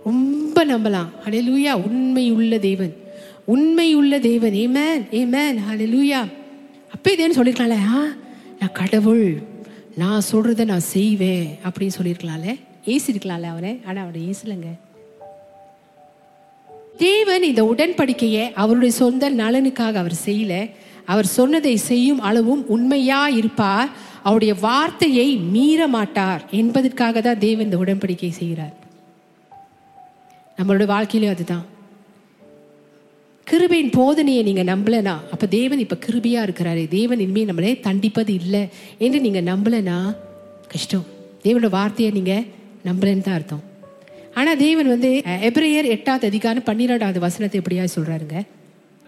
ரொம்ப 0.05 0.65
நம்பலாம். 0.65 1.09
ஹalleluya 1.25 1.73
உண்மை 1.73 2.31
உள்ள 2.31 2.59
தேவன். 2.59 2.97
உண்மை 3.45 3.95
உள்ள 3.95 4.19
தேவன். 4.19 4.53
ஏமேன் 4.53 5.03
ஏமேன் 5.11 5.59
லூயா 5.79 6.29
அப்போ 6.95 7.15
தேவன் 7.15 7.39
சொல்லியிருக்கலாம்ல 7.39 7.79
ஆ 7.95 8.03
நான் 8.59 8.73
கடவுள் 8.73 9.43
நான் 9.97 10.23
சொல்கிறத 10.33 10.65
நான் 10.65 10.91
செய்வேன் 10.95 11.59
அப்படின்னு 11.65 11.97
சொல்லியிருக்கலாம்ல 11.99 12.59
ஏசிருக்கலாம்ல 12.87 13.51
அவனை 13.55 13.81
ஆனால் 13.87 14.03
அவனை 14.03 14.21
ஏசலங்க. 14.31 14.71
தேவன் 16.97 17.43
இந்த 17.43 17.63
உடன்படிக்கையை 17.65 18.53
அவருடைய 18.53 18.95
சொந்த 18.95 19.31
நலனுக்காக 19.31 19.95
அவர் 19.95 20.17
செய்யல. 20.27 20.71
அவர் 21.07 21.27
சொன்னதை 21.27 21.77
செய்யும் 21.77 22.21
அளவும் 22.21 22.67
உண்மையா 22.67 23.29
இருப்பார் 23.29 23.91
அவருடைய 24.23 24.55
வார்த்தையை 24.55 25.37
மீற 25.37 25.89
மாட்டார் 25.89 26.43
என்பதற்காக 26.51 27.21
தான் 27.21 27.39
தேவன் 27.39 27.65
இந்த 27.65 27.77
உடன்படிக்கை 27.77 28.31
செய்கிறார். 28.31 28.75
நம்மளோட 30.59 30.87
வாழ்க்கையிலும் 30.87 31.35
அதுதான். 31.35 31.65
கிருபையின் 33.51 33.93
போதனையை 33.97 34.43
நீங்கள் 34.49 34.69
நம்பலனா 34.73 35.15
அப்போ 35.33 35.47
தேவன் 35.57 35.81
இப்போ 35.85 35.97
கிருபியாக 36.05 36.47
இருக்கிறாரு. 36.47 36.83
தேவன் 36.99 37.23
இனிமேல் 37.25 37.51
நம்மளே 37.51 37.73
தண்டிப்பது 37.87 38.33
இல்லை 38.41 38.63
என்று 39.05 39.19
நீங்கள் 39.27 39.47
நம்பலனா 39.51 39.97
கஷ்டம். 40.73 41.07
தேவனோட 41.45 41.71
வார்த்தையை 41.79 42.11
நீங்கள் 42.19 42.47
நம்பலன்னு 42.89 43.27
தான் 43.27 43.37
அர்த்தம். 43.39 43.63
ஆனால் 44.39 44.61
தேவன் 44.65 44.89
வந்து 44.95 45.11
எப்ரேயர் 45.49 45.89
எட்டாவது 45.97 46.25
அதிகாரம் 46.31 46.67
பன்னிரெண்டாவது 46.69 47.21
வசனத்தை 47.27 47.59
எப்படியா 47.63 47.85
சொல்கிறாருங்க 47.97 48.39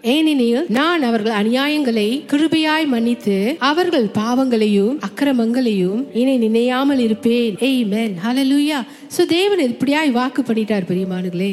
ஏனெனில் 0.05 0.67
நான் 0.79 1.03
அவர்கள் 1.09 1.39
அநியாயங்களை 1.41 2.09
கிருபையாய் 2.31 2.87
மன்னித்து 2.95 3.37
அவர்கள் 3.71 4.09
பாவங்களையும் 4.21 4.97
அக்கிரமங்களையும் 5.09 6.01
இனி 6.21 6.35
நினையாமல் 6.47 7.03
இருப்பேன். 7.09 7.55
ஏய் 7.69 7.85
மேன் 7.93 8.17
ஹலலூயா 8.25 8.81
ஸோ 9.17 9.25
தேவன் 9.37 9.63
இப்படியாய் 9.73 10.17
வாக்கு 10.21 10.43
பண்ணிட்டார் 10.49 10.89
பெரியமானுங்களே 10.91 11.53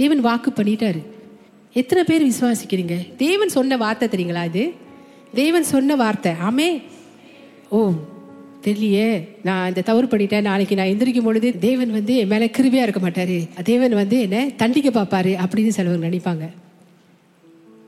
தேவன் 0.00 0.26
வாக்கு 0.28 0.52
பண்ணிட்டாரு. 0.58 1.00
எத்தனை 1.74 2.04
பேர் 2.04 2.28
விசுவாசிக்கிறீங்க? 2.28 3.16
தேவன் 3.16 3.48
சொன்ன 3.48 3.76
வார்த்தை 3.76 4.08
தெரியுங்களா 4.08 4.44
இது? 4.44 4.72
தேவன் 5.34 5.62
சொன்ன 5.62 5.96
வார்த்தை. 5.96 6.32
ஆமே 6.32 6.82
ஓ 7.68 7.92
தெரியலையே. 8.62 9.28
நான் 9.44 9.68
இந்த 9.68 9.80
தவறு 9.80 10.06
பண்ணிட்டேன். 10.06 10.40
நாளைக்கு 10.40 10.74
நான் 10.74 10.86
எந்திரிக்கும் 10.86 11.22
பொழுது 11.22 11.58
தேவன் 11.58 11.90
வந்து 11.90 12.16
என் 12.16 12.26
மேலே 12.26 12.50
கிருபியாக 12.58 12.82
இருக்க 12.82 13.08
மாட்டாரு. 13.08 13.62
தேவன் 13.62 13.90
வந்து 13.90 14.20
என்னை 14.20 14.56
தண்டிக்க 14.56 15.02
பார்ப்பாரு 15.02 15.38
அப்படின்னு 15.38 15.70
சிலவங்க 15.76 16.06
நினைப்பாங்க. 16.06 16.48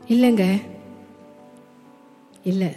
இல்லைங்க. 0.09 0.63
இல்லை. 2.45 2.69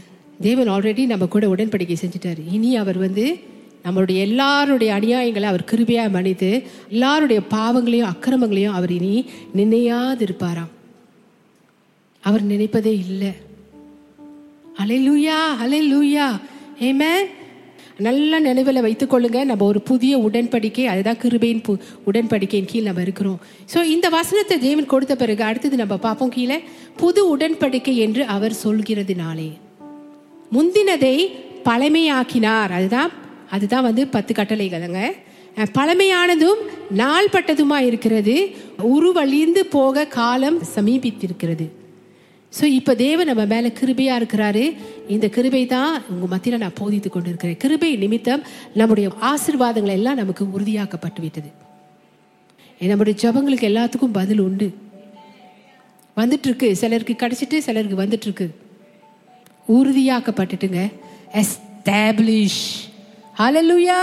தேவன் 0.41 0.69
ஆல்ரெடி 0.69 1.05
நம்ம 1.05 1.25
கூட 1.25 1.47
உடன்படிக்கை 1.47 1.95
செஞ்சுட்டாரு. 2.01 2.37
இனி 2.51 2.75
அவர் 2.75 2.97
வந்து 2.97 3.37
நம்மளுடைய 3.85 4.17
எல்லாருடைய 4.17 4.93
அநியாயங்களை 4.93 5.41
அவர் 5.41 5.65
கிருபையாக 5.71 6.09
மன்னித்து 6.09 6.63
எல்லாருடைய 6.89 7.41
பாவங்களையும் 7.41 8.09
அக்கிரமங்களையும் 8.09 8.73
அவர் 8.73 8.91
இனி 8.91 9.25
நினையாது 9.55 10.25
இருப்பாராம் 10.25 10.82
அவர் 12.23 12.47
நினைப்பதே 12.47 12.93
இல்லை. 13.03 13.31
அலை 14.75 15.09
லூயா 15.09 15.37
அலை 15.59 15.93
லூயா 15.93 16.39
ஏமே 16.79 17.13
நல்ல 17.97 18.39
நினைவில் 18.39 18.81
வைத்துக்கொள்ளுங்க 18.81 19.43
நம்ம 19.43 19.65
ஒரு 19.65 19.81
புதிய 19.81 20.17
உடன்படிக்கை 20.17 20.85
அதுதான் 20.85 21.17
கிருபையின் 21.23 21.61
பு 21.67 21.77
உடன்படிக்கையின் 22.05 22.65
கீழ் 22.65 22.83
நம்ம 22.83 23.01
இருக்கிறோம். 23.01 23.39
ஸோ 23.73 23.83
இந்த 23.83 24.09
வசனத்தை 24.09 24.59
தேவன் 24.59 24.85
கொடுத்த 24.85 25.15
பிறகு 25.15 25.43
அடுத்தது 25.43 25.77
நம்ம 25.77 25.97
பார்ப்போம் 25.97 26.29
கீழே. 26.29 26.57
புது 26.95 27.37
உடன்படிக்கை 27.37 27.95
என்று 27.95 28.25
அவர் 28.25 28.55
சொல்கிறதுனாலே. 28.63 29.49
முந்தினதை 30.51 31.15
பழமையாக்கினார். 31.63 32.71
அதுதான் 32.71 33.11
அதுதான் 33.49 33.83
வந்து 33.83 34.07
பத்து 34.07 34.33
கட்டளைகளுங்க. 34.33 34.99
அஹ், 35.57 35.67
பழமையானதும் 35.73 36.61
நாள்பட்டதுமா 36.97 37.79
இருக்கிறது. 37.81 38.35
உருவழிந்து 38.95 39.59
போக 39.69 40.05
காலம் 40.05 40.59
சமீபித்திருக்கிறது. 40.75 41.65
ஸோ 42.57 42.63
இப்போ 42.79 42.93
தேவன் 42.95 43.29
நம்ம 43.29 43.43
மேலே 43.45 43.69
கிருபையாக 43.79 44.19
இருக்கிறாரு. 44.21 44.63
இந்த 45.13 45.27
கிருபை 45.35 45.61
தான் 45.65 45.93
உங்கள் 46.11 46.31
மத்தியில் 46.33 46.63
நான் 46.63 46.79
போதித்து 46.79 47.09
கொண்டு 47.09 47.29
இருக்கிறேன் 47.29 47.57
கிருபை 47.63 47.89
நிமித்தம் 48.03 48.43
நம்முடைய 48.79 49.07
ஆசிர்வாதங்கள் 49.31 49.97
எல்லாம் 49.99 50.19
நமக்கு 50.21 50.45
உறுதியாக்கப்பட்டு 50.57 51.21
விட்டது 51.21 51.51
நம்முடைய 52.91 53.15
ஜபங்களுக்கு 53.23 53.69
எல்லாத்துக்கும் 53.71 54.17
பதில் 54.19 54.39
உண்டு. 54.39 54.67
வந்துட்டுருக்கு. 56.17 56.67
சிலருக்கு 56.81 57.13
கிடச்சிட்டு 57.21 57.57
சிலருக்கு 57.67 57.97
வந்துட்டுருக்கு. 58.03 58.47
உறுதியாக்கப்பட்டுட்டுங்க. 59.77 60.81
எஸ்டாப்ளிஷ் 61.41 62.63
ஹலலுயா 63.39 64.01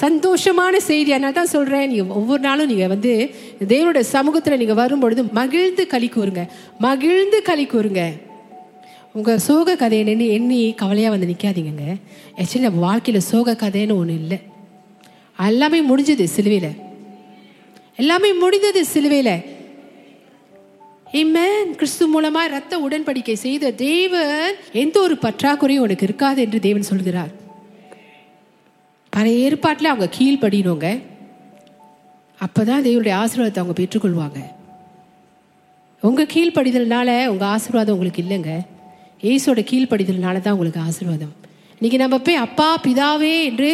சந்தோஷமான 0.00 0.74
செய்தி. 0.88 1.10
அதனால 1.12 1.34
தான் 1.38 1.52
சொல்கிறேன் 1.54 1.88
நீங்கள் 1.92 2.16
ஒவ்வொரு 2.20 2.42
நாளும் 2.48 2.70
நீங்கள் 2.72 2.92
வந்து 2.92 3.12
தேவனுடைய 3.72 4.04
சமூகத்தில் 4.16 4.60
நீங்கள் 4.62 4.80
வரும்பொழுது 4.82 5.22
மகிழ்ந்து 5.40 5.84
களி 5.94 6.08
கூறுங்க. 6.16 6.44
மகிழ்ந்து 6.86 7.40
களி 7.48 7.66
கூறுங்க. 7.72 8.02
உங்கள் 9.18 9.42
சோக 9.46 9.76
கதையை 9.82 10.04
நின்று 10.08 10.26
எண்ணி 10.36 10.60
கவலையாக 10.82 11.14
வந்து 11.14 11.30
நிற்காதீங்கங்க 11.30 11.86
ஆக்சுவலி 12.38 12.66
நம்ம 12.66 12.82
வாழ்க்கையில் 12.88 13.28
சோக 13.30 13.56
கதைன்னு 13.64 13.98
ஒன்று 14.02 14.14
இல்லை. 14.22 14.38
எல்லாமே 15.38 15.80
முடிஞ்சது 15.90 16.24
சிலுவையில். 16.36 16.72
எல்லாமே 18.02 18.30
முடிந்தது 18.42 18.80
சிலுவையில். 18.92 19.34
இம்மேன் 21.20 21.70
கிறிஸ்து 21.78 22.04
மூலமாக 22.12 22.52
ரத்த 22.56 22.74
உடன்படிக்கை 22.86 23.36
செய்த 23.44 23.72
தேவன் 23.86 24.54
எந்த 24.82 24.96
ஒரு 25.06 25.14
பற்றாக்குறையும் 25.24 25.84
உனக்கு 25.86 26.06
இருக்காது 26.08 26.40
என்று 26.44 26.58
தேவன் 26.66 26.90
சொல்கிறார். 26.90 27.32
பழைய 29.12 29.44
ஏற்பாட்டில் 29.46 29.92
அவங்க 29.92 30.08
கீழ்படினோங்க 30.18 30.88
அப்போ 32.44 32.60
தான் 32.68 32.84
தேவனுடைய 32.86 33.14
ஆசீர்வாதத்தை 33.22 33.60
அவங்க 33.62 33.74
பெற்றுக்கொள்வாங்க. 33.80 34.38
உங்கள் 36.02 36.30
கீழ்ப்படிதல்னால 36.34 37.10
உங்கள் 37.32 37.50
ஆசீர்வாதம் 37.54 37.94
உங்களுக்கு 37.96 38.22
இல்லைங்க. 38.24 38.52
ஏசோட 39.32 39.60
கீழ்ப்படிதல்னால 39.70 40.40
தான் 40.40 40.54
உங்களுக்கு 40.56 40.80
ஆசீர்வாதம். 40.88 41.34
இன்னைக்கு 41.76 41.98
நம்ம 42.02 42.16
போய் 42.26 42.42
அப்பா 42.46 42.66
பிதாவே 42.86 43.34
என்று 43.50 43.68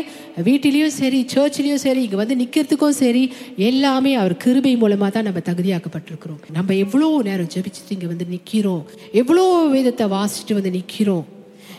வீட்டிலையும் 0.48 0.94
சரி 0.98 1.18
சர்ச்சிலையும் 1.32 1.82
சரி 1.86 2.02
இங்கே 2.06 2.18
வந்து 2.20 2.36
நிற்கிறதுக்கும் 2.42 2.98
சரி 3.00 3.24
எல்லாமே 3.70 4.12
அவர் 4.20 4.34
கிருபை 4.44 4.74
மூலமாக 4.82 5.10
தான் 5.16 5.28
நம்ம 5.28 5.40
தகுதியாக்கப்பட்டிருக்கிறோம். 5.48 6.40
நம்ம 6.58 6.74
எவ்வளோ 6.84 7.08
நேரம் 7.28 7.50
ஜெபிச்சுட்டு 7.54 7.96
இங்கே 7.96 8.10
வந்து 8.12 8.26
நிற்கிறோம் 8.34 8.84
எவ்வளோ 9.22 9.44
வேதத்தை 9.74 10.06
வாசிச்சுட்டு 10.16 10.58
வந்து 10.60 10.76
நிற்கிறோம் 10.78 11.26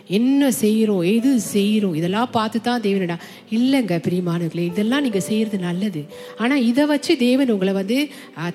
என்ன 0.10 0.52
செய்கிறோம் 0.60 1.04
எது 1.08 1.40
செய்கிறோம் 1.48 1.96
இதெல்லாம் 1.96 2.32
பார்த்து 2.32 2.62
தான் 2.62 2.82
தேவனடா. 2.82 3.18
இல்லைங்க 3.52 4.02
பிரியமானவர்களே 4.06 4.66
இதெல்லாம் 4.66 5.02
நீங்கள் 5.02 5.22
செய்கிறது 5.22 5.58
நல்லது. 5.60 6.02
ஆனால் 6.38 6.62
இதை 6.62 6.86
வச்சு 6.86 7.18
தேவன் 7.18 7.52
உங்களை 7.52 7.74
வந்து 7.74 7.98
அஹ், 8.38 8.54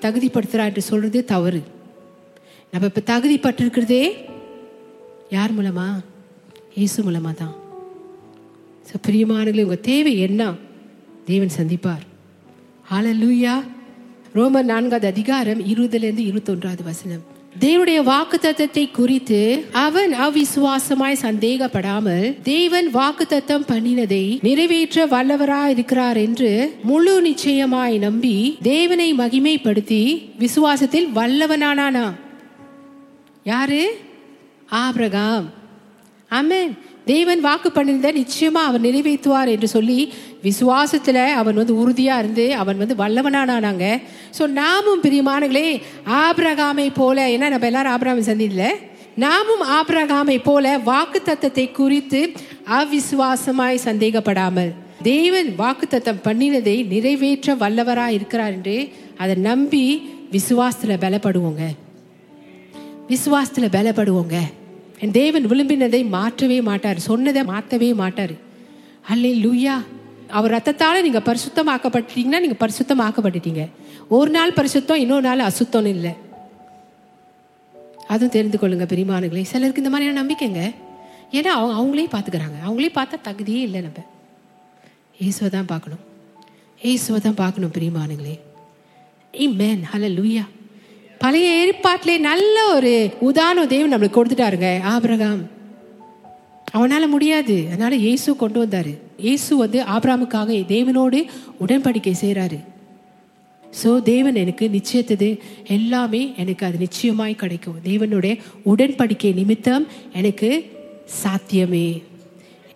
என்று 0.65 0.83
சொல்கிறது 0.83 1.25
தவறு. 1.25 1.61
நம்ம 2.73 2.87
இப்போ 2.87 3.03
தகுதிப்பட்டிருக்கிறதே 3.13 4.03
யார் 5.31 5.53
மூலமா? 5.53 5.87
இயேசு 6.77 7.03
மூலமா 7.03 7.35
தான் 7.35 7.55
ஸோ 8.87 8.95
பிரியமானங்களே 9.07 9.63
உங்கள் 9.63 9.87
தேவை 9.89 10.19
என்ன? 10.21 10.43
தேவன் 11.27 11.57
சந்திப்பார். 11.59 12.05
ஹalleluya 12.91 13.55
ரோமர் 14.35 14.63
நான்காவது 14.65 15.07
அதிகாரம் 15.07 15.61
இருபதுலேருந்து 15.65 16.25
இருபத்தொன்றாவது 16.27 16.83
வசனம். 16.83 17.25
தேவனுடைய 17.61 18.03
வாக்குத்தத்தத்தை 18.03 18.91
குறித்து 18.91 19.65
அவன் 19.73 20.13
அவிசுவாசமாய் 20.13 21.23
சந்தேகப்படாமல் 21.23 22.43
தேவன் 22.43 22.95
வாக்குத்தத்தம் 22.95 23.67
பண்ணினதை 23.69 24.39
நிறைவேற்ற 24.43 25.07
வல்லவரா 25.07 25.67
இருக்கிறார் 25.67 26.17
என்று 26.17 26.75
முழு 26.83 27.21
நிச்சயமாய் 27.23 27.99
நம்பி 27.99 28.59
தேவனை 28.63 29.15
மகிமைப்படுத்தி 29.15 30.29
விசுவாசத்தில் 30.39 31.09
வல்லவனானானா 31.15 32.13
யாரு? 33.45 33.97
ஆபிரகாம். 34.67 35.53
அமேன் 36.31 36.79
தேவன் 37.05 37.41
வாக்கு 37.41 37.69
பண்ணிருந்த 37.69 38.11
நிச்சயமா 38.21 38.63
அவர் 38.69 38.81
நிறைவேற்றுவார் 38.81 39.49
என்று 39.49 39.69
சொல்லி 39.69 40.13
விசுவாசத்துல 40.43 41.27
அவன் 41.27 41.55
வந்து 41.55 41.75
உறுதியா 41.75 42.19
இருந்து 42.19 42.55
அவன் 42.55 42.77
வந்து 42.77 42.95
வல்லவனானானாங்க. 42.95 44.01
ஸோ 44.39 44.47
நாமும் 44.47 45.03
பிரியமானங்களே 45.03 45.81
ஆபிரகாமை 46.07 46.91
போல 46.95 47.29
ஏன்னா 47.29 47.49
நம்ம 47.49 47.67
எல்லாரும் 47.67 47.93
ஆபிரகாமை 47.93 48.25
சந்தியில 48.31 48.67
நாமும் 49.17 49.63
ஆபிரகாமை 49.63 50.41
போல 50.43 50.79
வாக்கு 50.79 51.23
தத்தத்தை 51.25 51.73
குறித்து 51.73 52.33
அவிசுவாசமாய் 52.79 53.85
சந்தேகப்படாமல் 53.85 54.73
தேவன் 55.03 55.55
வாக்கு 55.57 55.87
தத்தம் 55.87 56.25
பண்ணினதை 56.25 56.87
நிறைவேற்ற 56.87 57.55
வல்லவரா 57.55 58.07
இருக்கிறார் 58.07 58.53
என்று 58.53 58.89
அதை 59.19 59.35
நம்பி 59.35 60.11
விசுவாசத்துல 60.33 60.95
பலப்படுவோங்க. 61.01 61.65
விசுவாசத்துல 63.09 63.67
பலப்படுவோங்க. 63.77 64.37
தேவன் 65.11 65.47
விரும்பினதை 65.51 66.01
மாற்றவே 66.09 66.59
மாட்டார். 66.63 66.99
சொன்னதை 66.99 67.45
மாற்றவே 67.45 67.95
மாட்டார். 67.95 68.35
அல்லே 69.13 69.33
லூயா 69.45 69.75
அவர் 70.39 70.55
ரத்தத்தால் 70.55 71.05
நீங்கள் 71.07 71.27
பரிசுத்தமாக்கப்பட்டீங்கன்னா 71.29 72.41
நீங்கள் 72.45 72.63
பரிசுத்தமாக்கப்பட்டுட்டீங்க. 72.65 73.65
ஒரு 74.09 74.31
நாள் 74.31 74.57
பரிசுத்தம் 74.59 75.03
இன்னொரு 75.05 75.25
நாள் 75.29 75.49
அசுத்தம்னு 75.51 75.93
இல்லை. 75.97 76.13
அதுவும் 78.09 78.35
தெரிந்து 78.37 78.59
கொள்ளுங்கள் 78.59 78.91
பெரியமானுங்களே 78.93 79.45
சிலருக்கு 79.53 79.83
இந்த 79.83 79.93
மாதிரியான 79.95 80.19
நம்பிக்கைங்க. 80.23 80.63
ஏன்னா 81.39 81.53
அவங்க 81.59 81.75
அவங்களே 81.81 82.09
பார்த்துக்கிறாங்க. 82.15 82.59
அவங்களே 82.67 82.91
பார்த்தா 82.99 83.17
தகுதியே 83.29 83.61
இல்லை 83.69 83.81
நம்ம. 83.81 84.01
இயேசுவை 85.23 85.51
தான் 85.51 85.71
பார்க்கணும். 85.73 86.03
இயேசுவை 86.83 87.21
தான் 87.21 87.41
பார்க்கணும் 87.43 87.75
பிரியமானுங்களே 87.77 88.37
மேன் 89.61 89.83
ஹலோ 89.93 90.09
லூயா 90.19 90.43
பழைய 91.25 91.51
ஏற்பாட்டிலே 91.61 92.15
நல்ல 92.31 92.57
ஒரு 92.77 92.91
உதாரணம் 93.29 93.71
தேவன் 93.73 93.93
நம்மளுக்கு 93.93 94.17
கொடுத்துட்டாருங்க 94.17 94.71
ஆபிரகாம். 94.95 95.43
அவனால 96.77 97.05
முடியாது. 97.13 97.57
அதனால 97.71 97.97
இயேசு 98.05 98.37
கொண்டு 98.43 98.59
வந்தாரு. 98.63 98.93
இயேசு 99.27 99.51
வந்து 99.63 99.79
ஆபிராமுக்காக 99.95 100.59
தேவனோடு 100.75 101.19
உடன்படிக்கை 101.65 102.15
செய்கிறாரு 102.23 102.59
ஸோ 103.81 103.91
தேவன் 104.11 104.41
எனக்கு 104.43 104.65
நிச்சயத்தது. 104.77 105.29
எல்லாமே 105.77 106.23
எனக்கு 106.43 106.63
அது 106.67 106.85
நிச்சயமாய் 106.85 107.41
கிடைக்கும். 107.43 107.79
தேவனுடைய 107.89 108.35
உடன்படிக்கை 108.73 109.33
நிமித்தம் 109.41 109.87
எனக்கு 110.21 110.51
சாத்தியமே. 111.23 111.87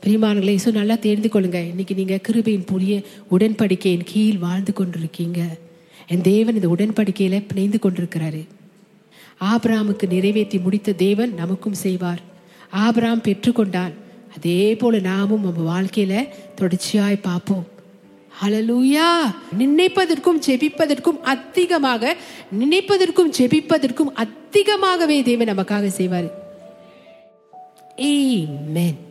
பிரிமானங்களை 0.03 0.53
இயேசு 0.57 0.79
நல்லா 0.81 0.97
தெரிந்து 1.07 1.31
கொள்ளுங்க. 1.35 1.63
இன்னைக்கு 1.73 1.95
நீங்கள் 2.03 2.25
கிருபையின் 2.29 2.69
புதிய 2.75 2.95
உடன்படிக்கையின் 3.37 4.11
கீழ் 4.13 4.45
வாழ்ந்து 4.47 4.75
கொண்டிருக்கீங்க. 4.81 5.41
என் 6.09 6.21
தேவன் 6.21 6.55
இந்த 6.55 6.69
உடன்படிக்கையில் 6.69 7.47
பிணைந்து 7.55 7.79
கொண்டிருக்கிறாரு. 7.79 8.47
ஆபிராமுக்கு 9.41 10.07
நிறைவேற்றி 10.09 10.59
முடித்த 10.59 10.93
தேவன் 10.93 11.35
நமக்கும் 11.35 11.75
செய்வார். 11.75 12.21
ஆபிராம் 12.71 13.23
பெற்றுக்கொண்டான் 13.23 13.93
அதே 14.37 14.77
போல 14.77 14.99
நாமும் 14.99 15.45
நம்ம 15.45 15.63
வாழ்க்கையில 15.73 16.29
தொடர்ச்சியாய் 16.61 17.19
பார்ப்போம். 17.23 17.67
ஹalleluya 18.41 19.07
நினைப்பதற்கும் 19.59 20.41
ஜெபிப்பதற்கும் 20.47 21.21
அதிகமாக 21.35 22.17
நினைப்பதற்கும் 22.61 23.33
ஜெபிப்பதற்கும் 23.39 24.13
அதிகமாகவே 24.25 25.23
தேவன் 25.23 25.49
நமக்காக 25.49 25.87
செய்வார். 25.87 26.29
ஆமென் 27.97 29.07